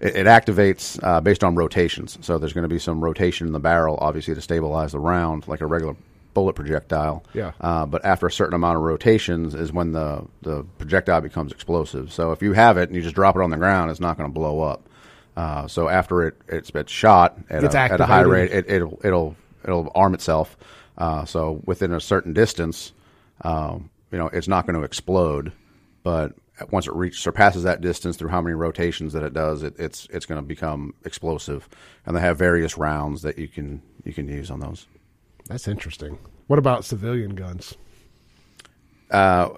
[0.00, 2.18] it, it activates uh, based on rotations.
[2.20, 5.48] So there's going to be some rotation in the barrel, obviously, to stabilize the round,
[5.48, 5.96] like a regular
[6.34, 7.24] bullet projectile.
[7.32, 7.52] Yeah.
[7.60, 12.12] Uh, but after a certain amount of rotations is when the the projectile becomes explosive.
[12.12, 14.18] So if you have it and you just drop it on the ground, it's not
[14.18, 14.86] going to blow up.
[15.34, 19.00] Uh, so after it it's been shot at, a, at a high rate, it, it'll
[19.02, 20.56] it'll it'll arm itself.
[20.98, 22.92] Uh, so within a certain distance,
[23.42, 25.52] um, you know, it's not going to explode.
[26.02, 26.34] But
[26.70, 30.06] once it reach surpasses that distance through how many rotations that it does, it, it's
[30.10, 31.68] it's going to become explosive.
[32.06, 34.86] And they have various rounds that you can you can use on those.
[35.48, 36.18] That's interesting.
[36.46, 37.74] What about civilian guns?
[39.10, 39.50] Uh,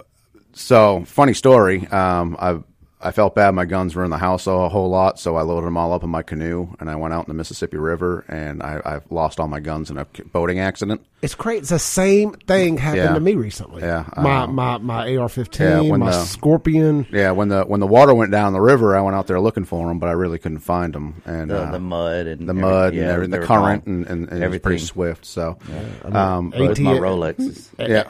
[0.53, 1.87] So funny story.
[1.87, 2.59] Um, I
[3.01, 3.51] I felt bad.
[3.55, 6.03] My guns were in the house a whole lot, so I loaded them all up
[6.03, 9.39] in my canoe, and I went out in the Mississippi River, and I, I lost
[9.39, 11.05] all my guns in a boating accident.
[11.21, 11.59] It's crazy.
[11.59, 13.13] It's the same thing happened Yeah.
[13.13, 13.81] to me recently.
[13.83, 17.05] Yeah, my um, my my AR-15, yeah, when my the- Scorpion.
[17.11, 19.65] Yeah, when the when the water went down the river, I went out there looking
[19.65, 21.21] for them, but I really couldn't find them.
[21.25, 24.07] And The, uh, the mud and the every- mud yeah, and everything, the current, and,
[24.07, 25.25] and, and it was pretty swift.
[25.25, 25.57] So,
[26.05, 27.69] um, AT Both my Rolexes.
[27.77, 28.03] yeah,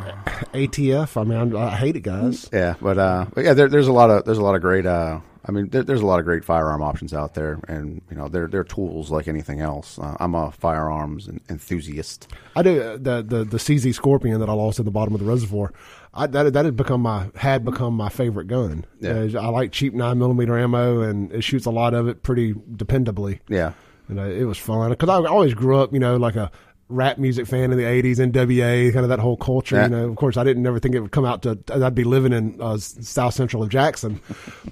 [0.54, 1.20] ATF.
[1.20, 2.48] I mean, I'm, I hate it, guys.
[2.54, 4.79] yeah, but uh, but yeah, there, there's a lot of there's a lot of great.
[4.86, 8.18] Uh, I mean, there, there's a lot of great firearm options out there, and you
[8.18, 9.98] know, they're they're tools like anything else.
[9.98, 12.28] Uh, I'm a firearms enthusiast.
[12.56, 15.20] I do uh, the the the CZ Scorpion that I lost at the bottom of
[15.20, 15.74] the reservoir.
[16.14, 18.86] I, that that had become my had become my favorite gun.
[19.00, 19.28] Yeah.
[19.34, 22.54] Uh, I like cheap nine millimeter ammo, and it shoots a lot of it pretty
[22.54, 23.40] dependably.
[23.48, 23.74] Yeah,
[24.10, 26.52] and uh, it was fun because I always grew up, you know, like a
[26.90, 29.78] rap music fan in the '80s, NWA, kind of that whole culture.
[29.78, 29.84] Yeah.
[29.84, 31.58] You know, of course, I didn't ever think it would come out to.
[31.72, 34.20] I'd be living in uh, South Central of Jackson,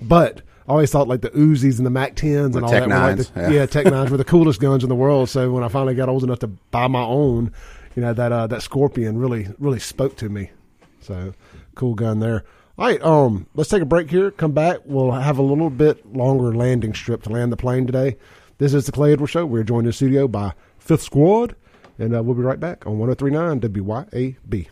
[0.01, 2.89] but I always thought like the Uzis and the Mac 10s and all Tech that
[2.89, 3.49] were like the, yeah.
[3.49, 5.29] yeah, Tech Nines were the coolest guns in the world.
[5.29, 7.53] So when I finally got old enough to buy my own,
[7.95, 10.51] you know that uh, that Scorpion really really spoke to me.
[10.99, 11.33] So
[11.75, 12.43] cool gun there.
[12.77, 14.29] All right, um, let's take a break here.
[14.29, 14.79] Come back.
[14.85, 18.17] We'll have a little bit longer landing strip to land the plane today.
[18.59, 19.45] This is the Clay Edwards Show.
[19.45, 21.55] We're joined in the studio by Fifth Squad,
[21.99, 24.67] and uh, we'll be right back on 1039 WYAB.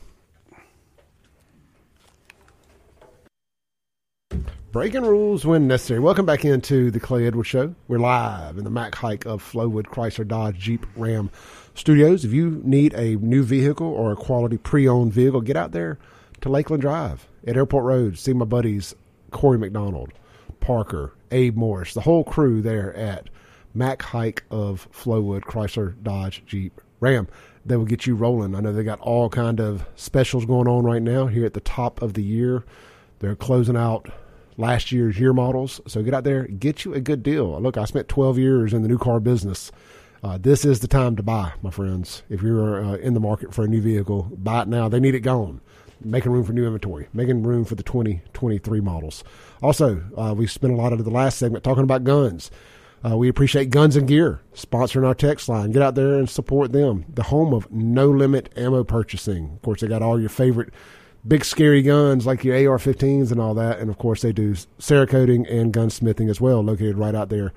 [4.71, 6.01] Breaking rules when necessary.
[6.01, 7.75] Welcome back into the Clay Edwards Show.
[7.87, 11.31] We're live in the Mac Haik of Flowood Chrysler Dodge Jeep Ram
[11.75, 12.25] Studios.
[12.25, 15.97] If you need a new vehicle or a quality pre-owned vehicle, get out there
[16.41, 18.17] to Lakeland Drive at Airport Road.
[18.17, 18.93] See my buddies
[19.31, 20.11] Corey McDonald,
[20.59, 23.29] Parker, Abe Morris, the whole crew there at
[23.73, 27.27] Mac Haik of Flowood Chrysler Dodge Jeep Ram.
[27.63, 28.55] They will get you rolling.
[28.55, 31.59] I know they got all kind of specials going on right now here at the
[31.59, 32.63] top of the year.
[33.19, 34.09] They're closing out
[34.57, 35.81] last year's year models.
[35.87, 37.61] So get out there, get you a good deal.
[37.61, 39.71] Look, I spent 12 years in the new car business.
[40.23, 42.23] Uh, this is the time to buy, my friends.
[42.27, 44.89] If you're uh, in the market for a new vehicle, buy it now.
[44.89, 45.61] They need it gone.
[46.03, 49.23] Making room for new inventory, making room for the 2023 models.
[49.61, 52.49] Also, uh, we spent a lot of the last segment talking about guns.
[53.05, 55.71] Uh, we appreciate Guns and Gear sponsoring our text line.
[55.71, 57.05] Get out there and support them.
[57.13, 59.51] The home of no limit ammo purchasing.
[59.53, 60.73] Of course, they got all your favorite
[61.27, 65.51] big scary guns like your AR-15s and all that, and of course they do Cerakoting
[65.51, 67.53] and gunsmithing as well, located right out there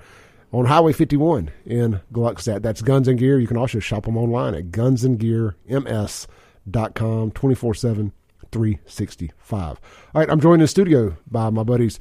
[0.51, 2.61] on Highway 51 in Gluckstadt.
[2.61, 3.39] That's Guns and Gear.
[3.39, 8.11] You can also shop them online at gunsandgearms.com 24/7
[8.51, 9.79] 365.
[10.13, 11.99] All right, I'm joined in the studio by my buddies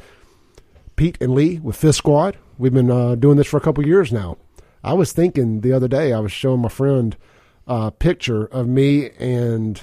[0.96, 2.36] Pete and Lee with Fifth Squad.
[2.58, 4.36] We've been uh, doing this for a couple years now.
[4.82, 7.16] I was thinking the other day, I was showing my friend
[7.66, 9.80] a picture of me and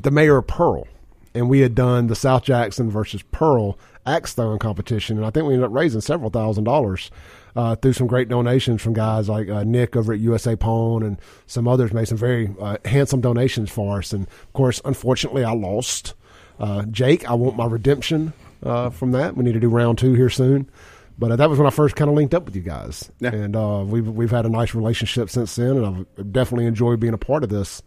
[0.00, 0.86] the mayor of Pearl,
[1.34, 5.46] and we had done the South Jackson versus Pearl axe throwing competition, and I think
[5.46, 7.10] we ended up raising several thousand dollars
[7.54, 11.18] uh, through some great donations from guys like uh, Nick over at USA Pawn and
[11.46, 14.12] some others made some very uh, handsome donations for us.
[14.12, 16.14] And of course, unfortunately, I lost.
[16.58, 19.36] Uh, Jake, I want my redemption uh, from that.
[19.36, 20.70] We need to do round two here soon.
[21.18, 23.30] But uh, that was when I first kind of linked up with you guys, Yeah.
[23.34, 27.14] and uh, we've we've had a nice relationship since then, and I've definitely enjoyed being
[27.14, 27.82] a part of this.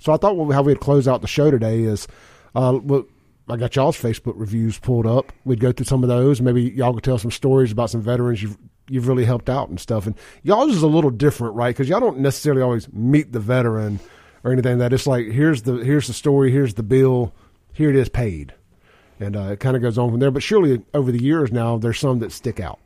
[0.00, 2.06] So I thought what- how we'd close out the show today is,
[2.54, 3.04] uh, well,
[3.48, 5.32] I got y'all's Facebook reviews pulled up.
[5.44, 6.40] We'd go through some of those.
[6.42, 8.58] Maybe y'all could tell some stories about some veterans you've
[8.90, 10.06] you've really helped out and stuff.
[10.06, 11.74] And y'all's is a little different, right?
[11.74, 13.98] Because y'all don't necessarily always meet the veteran
[14.44, 14.78] or anything.
[14.78, 17.34] That it's like here's the here's the story, here's the bill,
[17.72, 18.52] here it is paid,
[19.20, 20.30] and uh, it kind of goes on from there.
[20.30, 22.78] But surely over the years now, there's some that stick out.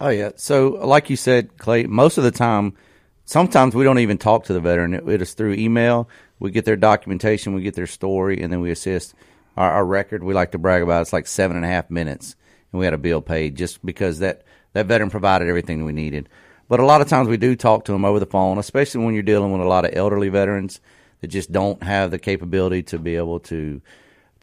[0.00, 0.30] Oh yeah.
[0.36, 2.74] So like you said, Clay, most of the time,
[3.24, 4.94] sometimes we don't even talk to the veteran.
[4.94, 6.08] It, it is through email.
[6.38, 9.14] We get their documentation, we get their story, and then we assist.
[9.56, 11.02] Our, our record we like to brag about.
[11.02, 12.36] It's like seven and a half minutes,
[12.70, 16.28] and we had a bill paid just because that that veteran provided everything we needed.
[16.68, 19.14] But a lot of times we do talk to them over the phone, especially when
[19.14, 20.80] you're dealing with a lot of elderly veterans
[21.20, 23.80] that just don't have the capability to be able to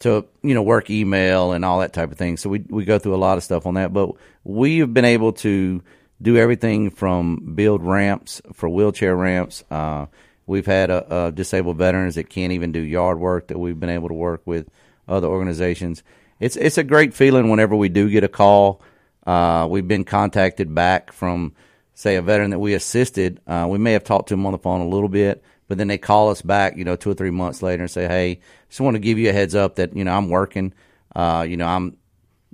[0.00, 2.36] to you know work email and all that type of thing.
[2.36, 4.10] So we we go through a lot of stuff on that, but
[4.44, 5.82] we have been able to
[6.20, 9.64] do everything from build ramps for wheelchair ramps.
[9.70, 10.06] Uh,
[10.46, 13.90] we've had uh uh disabled veterans that can't even do yard work that we've been
[13.90, 14.68] able to work with
[15.08, 16.02] other organizations.
[16.40, 18.82] It's it's a great feeling whenever we do get a call.
[19.26, 21.52] Uh, we've been contacted back from
[21.94, 23.40] say a veteran that we assisted.
[23.46, 25.88] Uh, we may have talked to them on the phone a little bit, but then
[25.88, 28.80] they call us back, you know, two or three months later and say, "Hey, just
[28.80, 30.72] want to give you a heads up that you know I'm working.
[31.14, 31.96] Uh, you know, I'm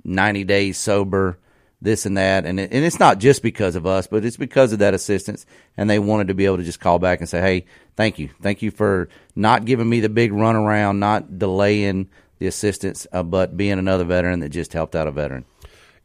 [0.03, 1.37] 90 days sober,
[1.81, 4.71] this and that, and it, and it's not just because of us, but it's because
[4.71, 5.45] of that assistance.
[5.75, 8.29] And they wanted to be able to just call back and say, "Hey, thank you,
[8.41, 13.57] thank you for not giving me the big runaround, not delaying the assistance, uh, but
[13.57, 15.45] being another veteran that just helped out a veteran."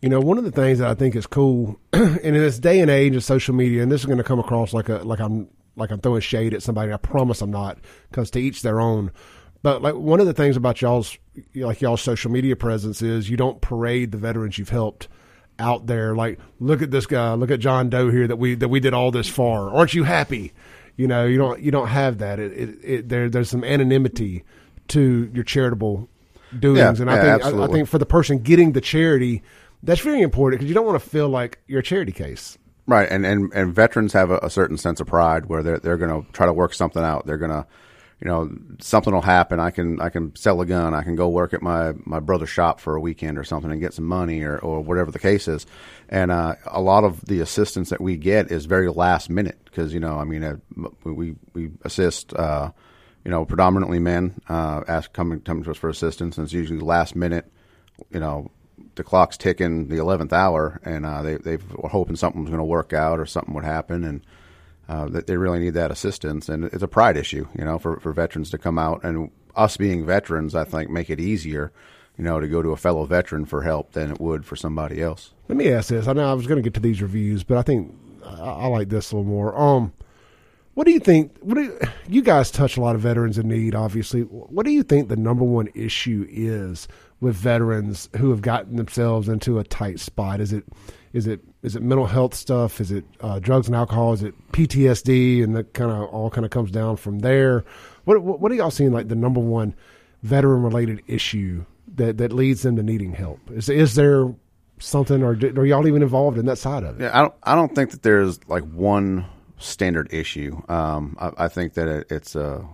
[0.03, 2.81] You know, one of the things that I think is cool, and in this day
[2.81, 5.21] and age of social media, and this is going to come across like a like
[5.21, 6.93] I'm like I'm throwing shade at somebody.
[6.93, 7.79] I promise I'm not,
[8.11, 9.13] because to each their own.
[9.63, 11.19] But like one of the things about y'all's
[11.55, 15.09] like y'all's social media presence is you don't parade the veterans you've helped
[15.59, 16.15] out there.
[16.15, 18.95] Like, look at this guy, look at John Doe here that we that we did
[18.95, 19.71] all this for.
[19.71, 20.53] Aren't you happy?
[20.97, 22.39] You know, you don't you don't have that.
[22.39, 24.45] It, it, it there there's some anonymity
[24.89, 26.09] to your charitable
[26.59, 29.43] doings, Yeah, and I yeah, think I, I think for the person getting the charity,
[29.83, 32.59] that's very important because you don't want to feel like you're a charity case.
[32.89, 35.99] Right, and, and, and veterans have a, a certain sense of pride where they're they're
[35.99, 37.27] going to try to work something out.
[37.27, 37.67] They're going to
[38.21, 39.61] you know, something will happen.
[39.61, 40.93] I can I can sell a gun.
[40.93, 43.81] I can go work at my my brother's shop for a weekend or something and
[43.81, 45.67] get some money or or whatever the case is.
[46.09, 49.95] And uh, a lot of the assistance that we get is very last minute because
[49.95, 50.57] you know, I mean, uh,
[51.05, 52.35] we we assist.
[52.35, 52.73] Uh,
[53.25, 56.79] you know, predominantly men uh, ask coming coming to us for assistance, and it's usually
[56.79, 57.53] last minute.
[58.11, 58.51] You know,
[58.95, 62.59] the clock's ticking the eleventh hour, and uh, they they were hoping something was going
[62.59, 64.21] to work out or something would happen, and
[64.89, 66.49] uh, that they really need that assistance.
[66.49, 69.77] And it's a pride issue, you know, for for veterans to come out and us
[69.77, 71.73] being veterans, I think, make it easier,
[72.17, 75.03] you know, to go to a fellow veteran for help than it would for somebody
[75.03, 75.33] else.
[75.49, 76.07] Let me ask this.
[76.07, 78.67] I know I was going to get to these reviews, but I think I, I
[78.67, 79.59] like this a little more.
[79.59, 79.93] Um,
[80.79, 81.37] what do you think?
[81.41, 83.75] What do you, you guys touch a lot of veterans in need?
[83.75, 86.87] Obviously, what do you think the number one issue is
[87.19, 90.41] with veterans who have gotten themselves into a tight spot?
[90.41, 90.63] Is it
[91.13, 92.81] is it is it mental health stuff?
[92.81, 94.13] Is it uh, drugs and alcohol?
[94.13, 95.43] Is it PTSD?
[95.43, 97.65] And that kind of all kind of comes down from there.
[98.05, 99.75] What, what what are y'all seeing like the number one
[100.23, 101.65] veteran related issue
[101.97, 103.41] that that leads them to needing help?
[103.51, 104.33] Is is there
[104.79, 107.03] something, or are y'all even involved in that side of it?
[107.03, 109.27] Yeah, I don't I don't think that there's like one
[109.59, 110.63] standard issue.
[110.69, 112.67] Um, I, I, think that it, it's a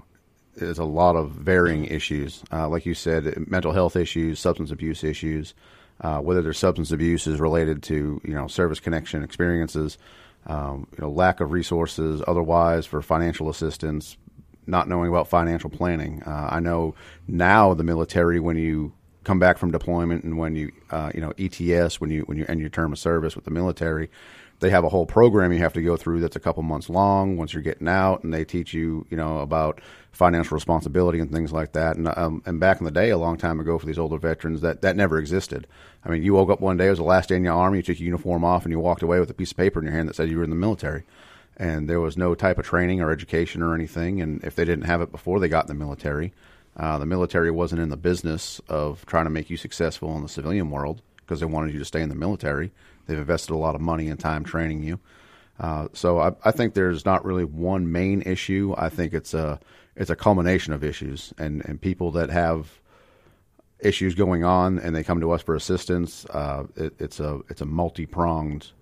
[0.56, 2.42] is a lot of varying issues.
[2.52, 5.54] Uh, like you said, mental health issues, substance abuse issues.
[6.00, 9.96] Uh, whether their substance abuse is related to you know service connection experiences,
[10.46, 14.16] um, you know lack of resources otherwise for financial assistance,
[14.66, 16.22] not knowing about financial planning.
[16.24, 16.94] Uh, I know
[17.28, 21.32] now the military when you come back from deployment and when you uh, you know
[21.38, 24.10] ETS when you when you end your term of service with the military,
[24.60, 27.36] they have a whole program you have to go through that's a couple months long
[27.36, 29.80] once you're getting out, and they teach you, you know, about
[30.12, 31.96] financial responsibility and things like that.
[31.96, 34.60] And um, and back in the day, a long time ago, for these older veterans,
[34.62, 35.66] that that never existed.
[36.04, 37.78] I mean, you woke up one day, it was the last day in your army,
[37.78, 39.86] you took your uniform off, and you walked away with a piece of paper in
[39.86, 41.04] your hand that said you were in the military.
[41.56, 44.20] And there was no type of training or education or anything.
[44.20, 46.32] And if they didn't have it before they got in the military,
[46.76, 50.28] uh, the military wasn't in the business of trying to make you successful in the
[50.28, 52.72] civilian world because they wanted you to stay in the military.
[53.06, 55.00] They've invested a lot of money and time training you.
[55.58, 58.74] Uh, so I, I, think there's not really one main issue.
[58.76, 59.60] I think it's a
[59.94, 62.80] it's a culmination of issues and, and people that have
[63.78, 66.24] issues going on and they come to us for assistance.
[66.26, 68.72] Uh, it, it's a it's a multi pronged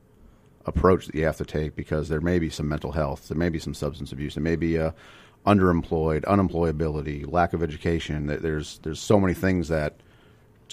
[0.64, 3.48] approach that you have to take because there may be some mental health, there may
[3.48, 4.94] be some substance abuse, there may be a
[5.44, 8.26] underemployed, unemployability, lack of education.
[8.26, 10.00] There's there's so many things that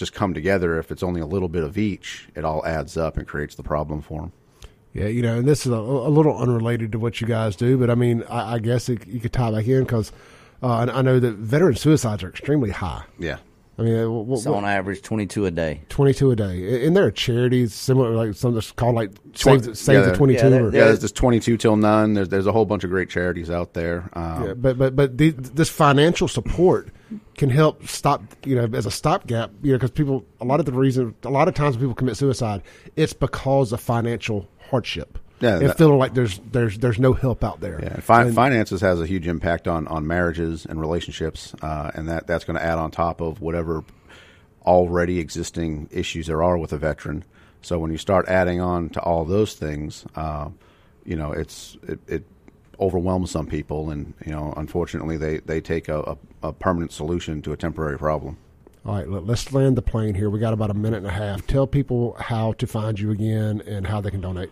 [0.00, 0.78] just come together.
[0.80, 3.62] If it's only a little bit of each, it all adds up and creates the
[3.62, 4.32] problem for them.
[4.92, 7.78] Yeah, you know, and this is a, a little unrelated to what you guys do,
[7.78, 10.10] but I mean, I, I guess it, you could tie back in because
[10.64, 13.04] uh, I, I know that veteran suicides are extremely high.
[13.16, 13.38] Yeah.
[13.78, 15.82] I mean, what, so on average, twenty two a day.
[15.88, 19.62] Twenty two a day, and there are charities similar, like some that's called like Save,
[19.62, 20.50] the, Save yeah, the Twenty Two.
[20.50, 22.12] Yeah, yeah, there's this twenty two till none.
[22.12, 24.10] There's there's a whole bunch of great charities out there.
[24.12, 26.88] Um, yeah, but but but the, this financial support
[27.36, 29.50] can help stop you know as a stopgap.
[29.62, 31.94] You know, because people a lot of the reason a lot of times when people
[31.94, 32.62] commit suicide,
[32.96, 37.42] it's because of financial hardship yeah, and that, feeling like there's there's there's no help
[37.42, 37.80] out there.
[37.82, 42.08] Yeah, fi- and, finances has a huge impact on on marriages and relationships, uh, and
[42.08, 43.82] that that's going to add on top of whatever
[44.62, 47.24] already existing issues there are with a veteran.
[47.62, 50.50] So when you start adding on to all those things, uh,
[51.04, 52.24] you know, it's it, it,
[52.80, 57.42] overwhelms some people, and you know, unfortunately, they they take a, a, a permanent solution
[57.42, 58.36] to a temporary problem.
[58.86, 60.30] All right, let's land the plane here.
[60.30, 61.46] We got about a minute and a half.
[61.46, 64.50] Tell people how to find you again and how they can donate.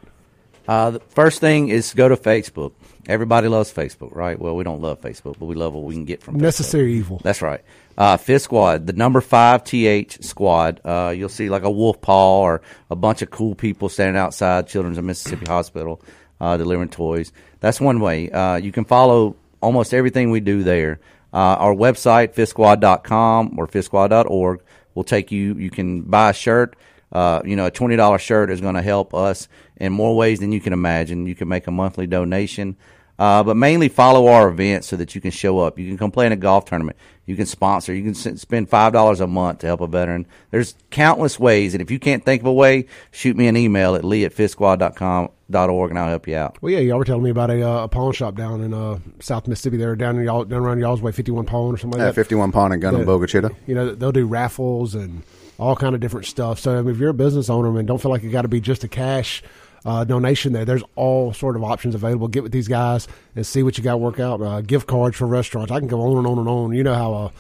[0.69, 2.73] Uh, the first thing is go to Facebook.
[3.09, 4.39] Everybody loves Facebook, right?
[4.39, 6.97] Well, we don't love Facebook, but we love what we can get from necessary Facebook.
[6.97, 7.21] evil.
[7.25, 7.65] That's right.
[7.97, 10.83] Uh, Fifth Squad, the number five TH squad.
[10.85, 12.61] Uh, you'll see like a wolf paw or
[12.91, 16.03] a bunch of cool people standing outside Children's of Mississippi Hospital
[16.41, 17.33] uh, delivering toys.
[17.61, 18.31] That's one way.
[18.31, 21.01] Uh, you can follow almost everything we do there.
[21.33, 24.63] Uh, our website, fifthsquad.com or fifthsquad.org,
[24.95, 25.55] will take you.
[25.55, 26.77] You can buy a shirt.
[27.11, 30.41] Uh, you know, a twenty dollar shirt is going to help us in more ways
[30.41, 31.27] than you can imagine.
[31.27, 32.77] You can make a monthly donation,
[33.19, 35.79] uh, but mainly follow our events so that you can show up.
[35.79, 36.97] You can come play in a golf tournament.
[37.27, 37.93] You can sponsor.
[37.95, 40.27] You can spend five dollars a month to help a veteran.
[40.51, 43.95] There's countless ways, and if you can't think of a way, shoot me an email
[43.95, 46.59] at lee at fifthsquad.com dot org and I'll help you out.
[46.63, 48.99] Well, yeah, y'all were telling me about a, uh, a pawn shop down in uh,
[49.21, 49.79] South Mississippi.
[49.79, 52.05] There, down in y'all, down around y'all's way, fifty one pawn or something like that.
[52.05, 52.15] yeah, that.
[52.15, 53.55] Fifty one pawn and gun in Bogue Chitto.
[53.67, 55.23] You know, they'll do raffles and
[55.59, 56.59] all kind of different stuff.
[56.59, 58.49] So I mean, if you're a business owner, man, don't feel like you got to
[58.49, 59.43] be just a cash
[59.85, 60.65] uh, donation there.
[60.65, 62.29] There's all sort of options available.
[62.29, 64.41] Get with these guys and see what you got to work out.
[64.41, 65.73] Uh, gift cards for restaurants.
[65.73, 66.73] I can go on and on and on.
[66.73, 67.15] You know how.
[67.15, 67.31] Uh,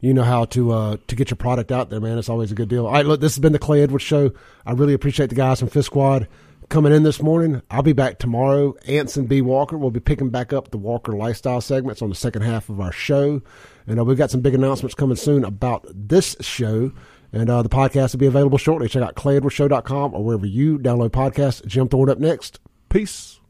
[0.00, 2.18] you know how to uh, to get your product out there, man.
[2.18, 2.86] It's always a good deal.
[2.86, 4.32] All right, look, this has been the Clay Edwards Show.
[4.66, 6.26] I really appreciate the guys from Fifth Squad
[6.72, 7.60] coming in this morning.
[7.70, 8.74] I'll be back tomorrow.
[8.88, 9.42] Anson B.
[9.42, 12.80] Walker will be picking back up the Walker lifestyle segments on the second half of
[12.80, 13.42] our show.
[13.86, 16.90] And uh, we've got some big announcements coming soon about this show.
[17.32, 18.88] And uh, the podcast will be available shortly.
[18.88, 21.64] Check out clayedwardshow.com or wherever you download podcasts.
[21.66, 22.60] Jim Thorne up next.
[22.88, 23.40] Peace.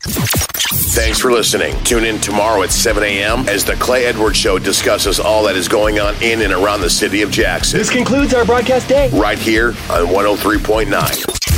[0.00, 1.74] Thanks for listening.
[1.82, 3.48] Tune in tomorrow at 7 a.m.
[3.48, 6.90] as the Clay Edwards Show discusses all that is going on in and around the
[6.90, 7.78] city of Jackson.
[7.78, 9.10] This concludes our broadcast day.
[9.10, 10.86] Right here on 103.9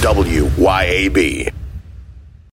[0.00, 1.52] WYAB.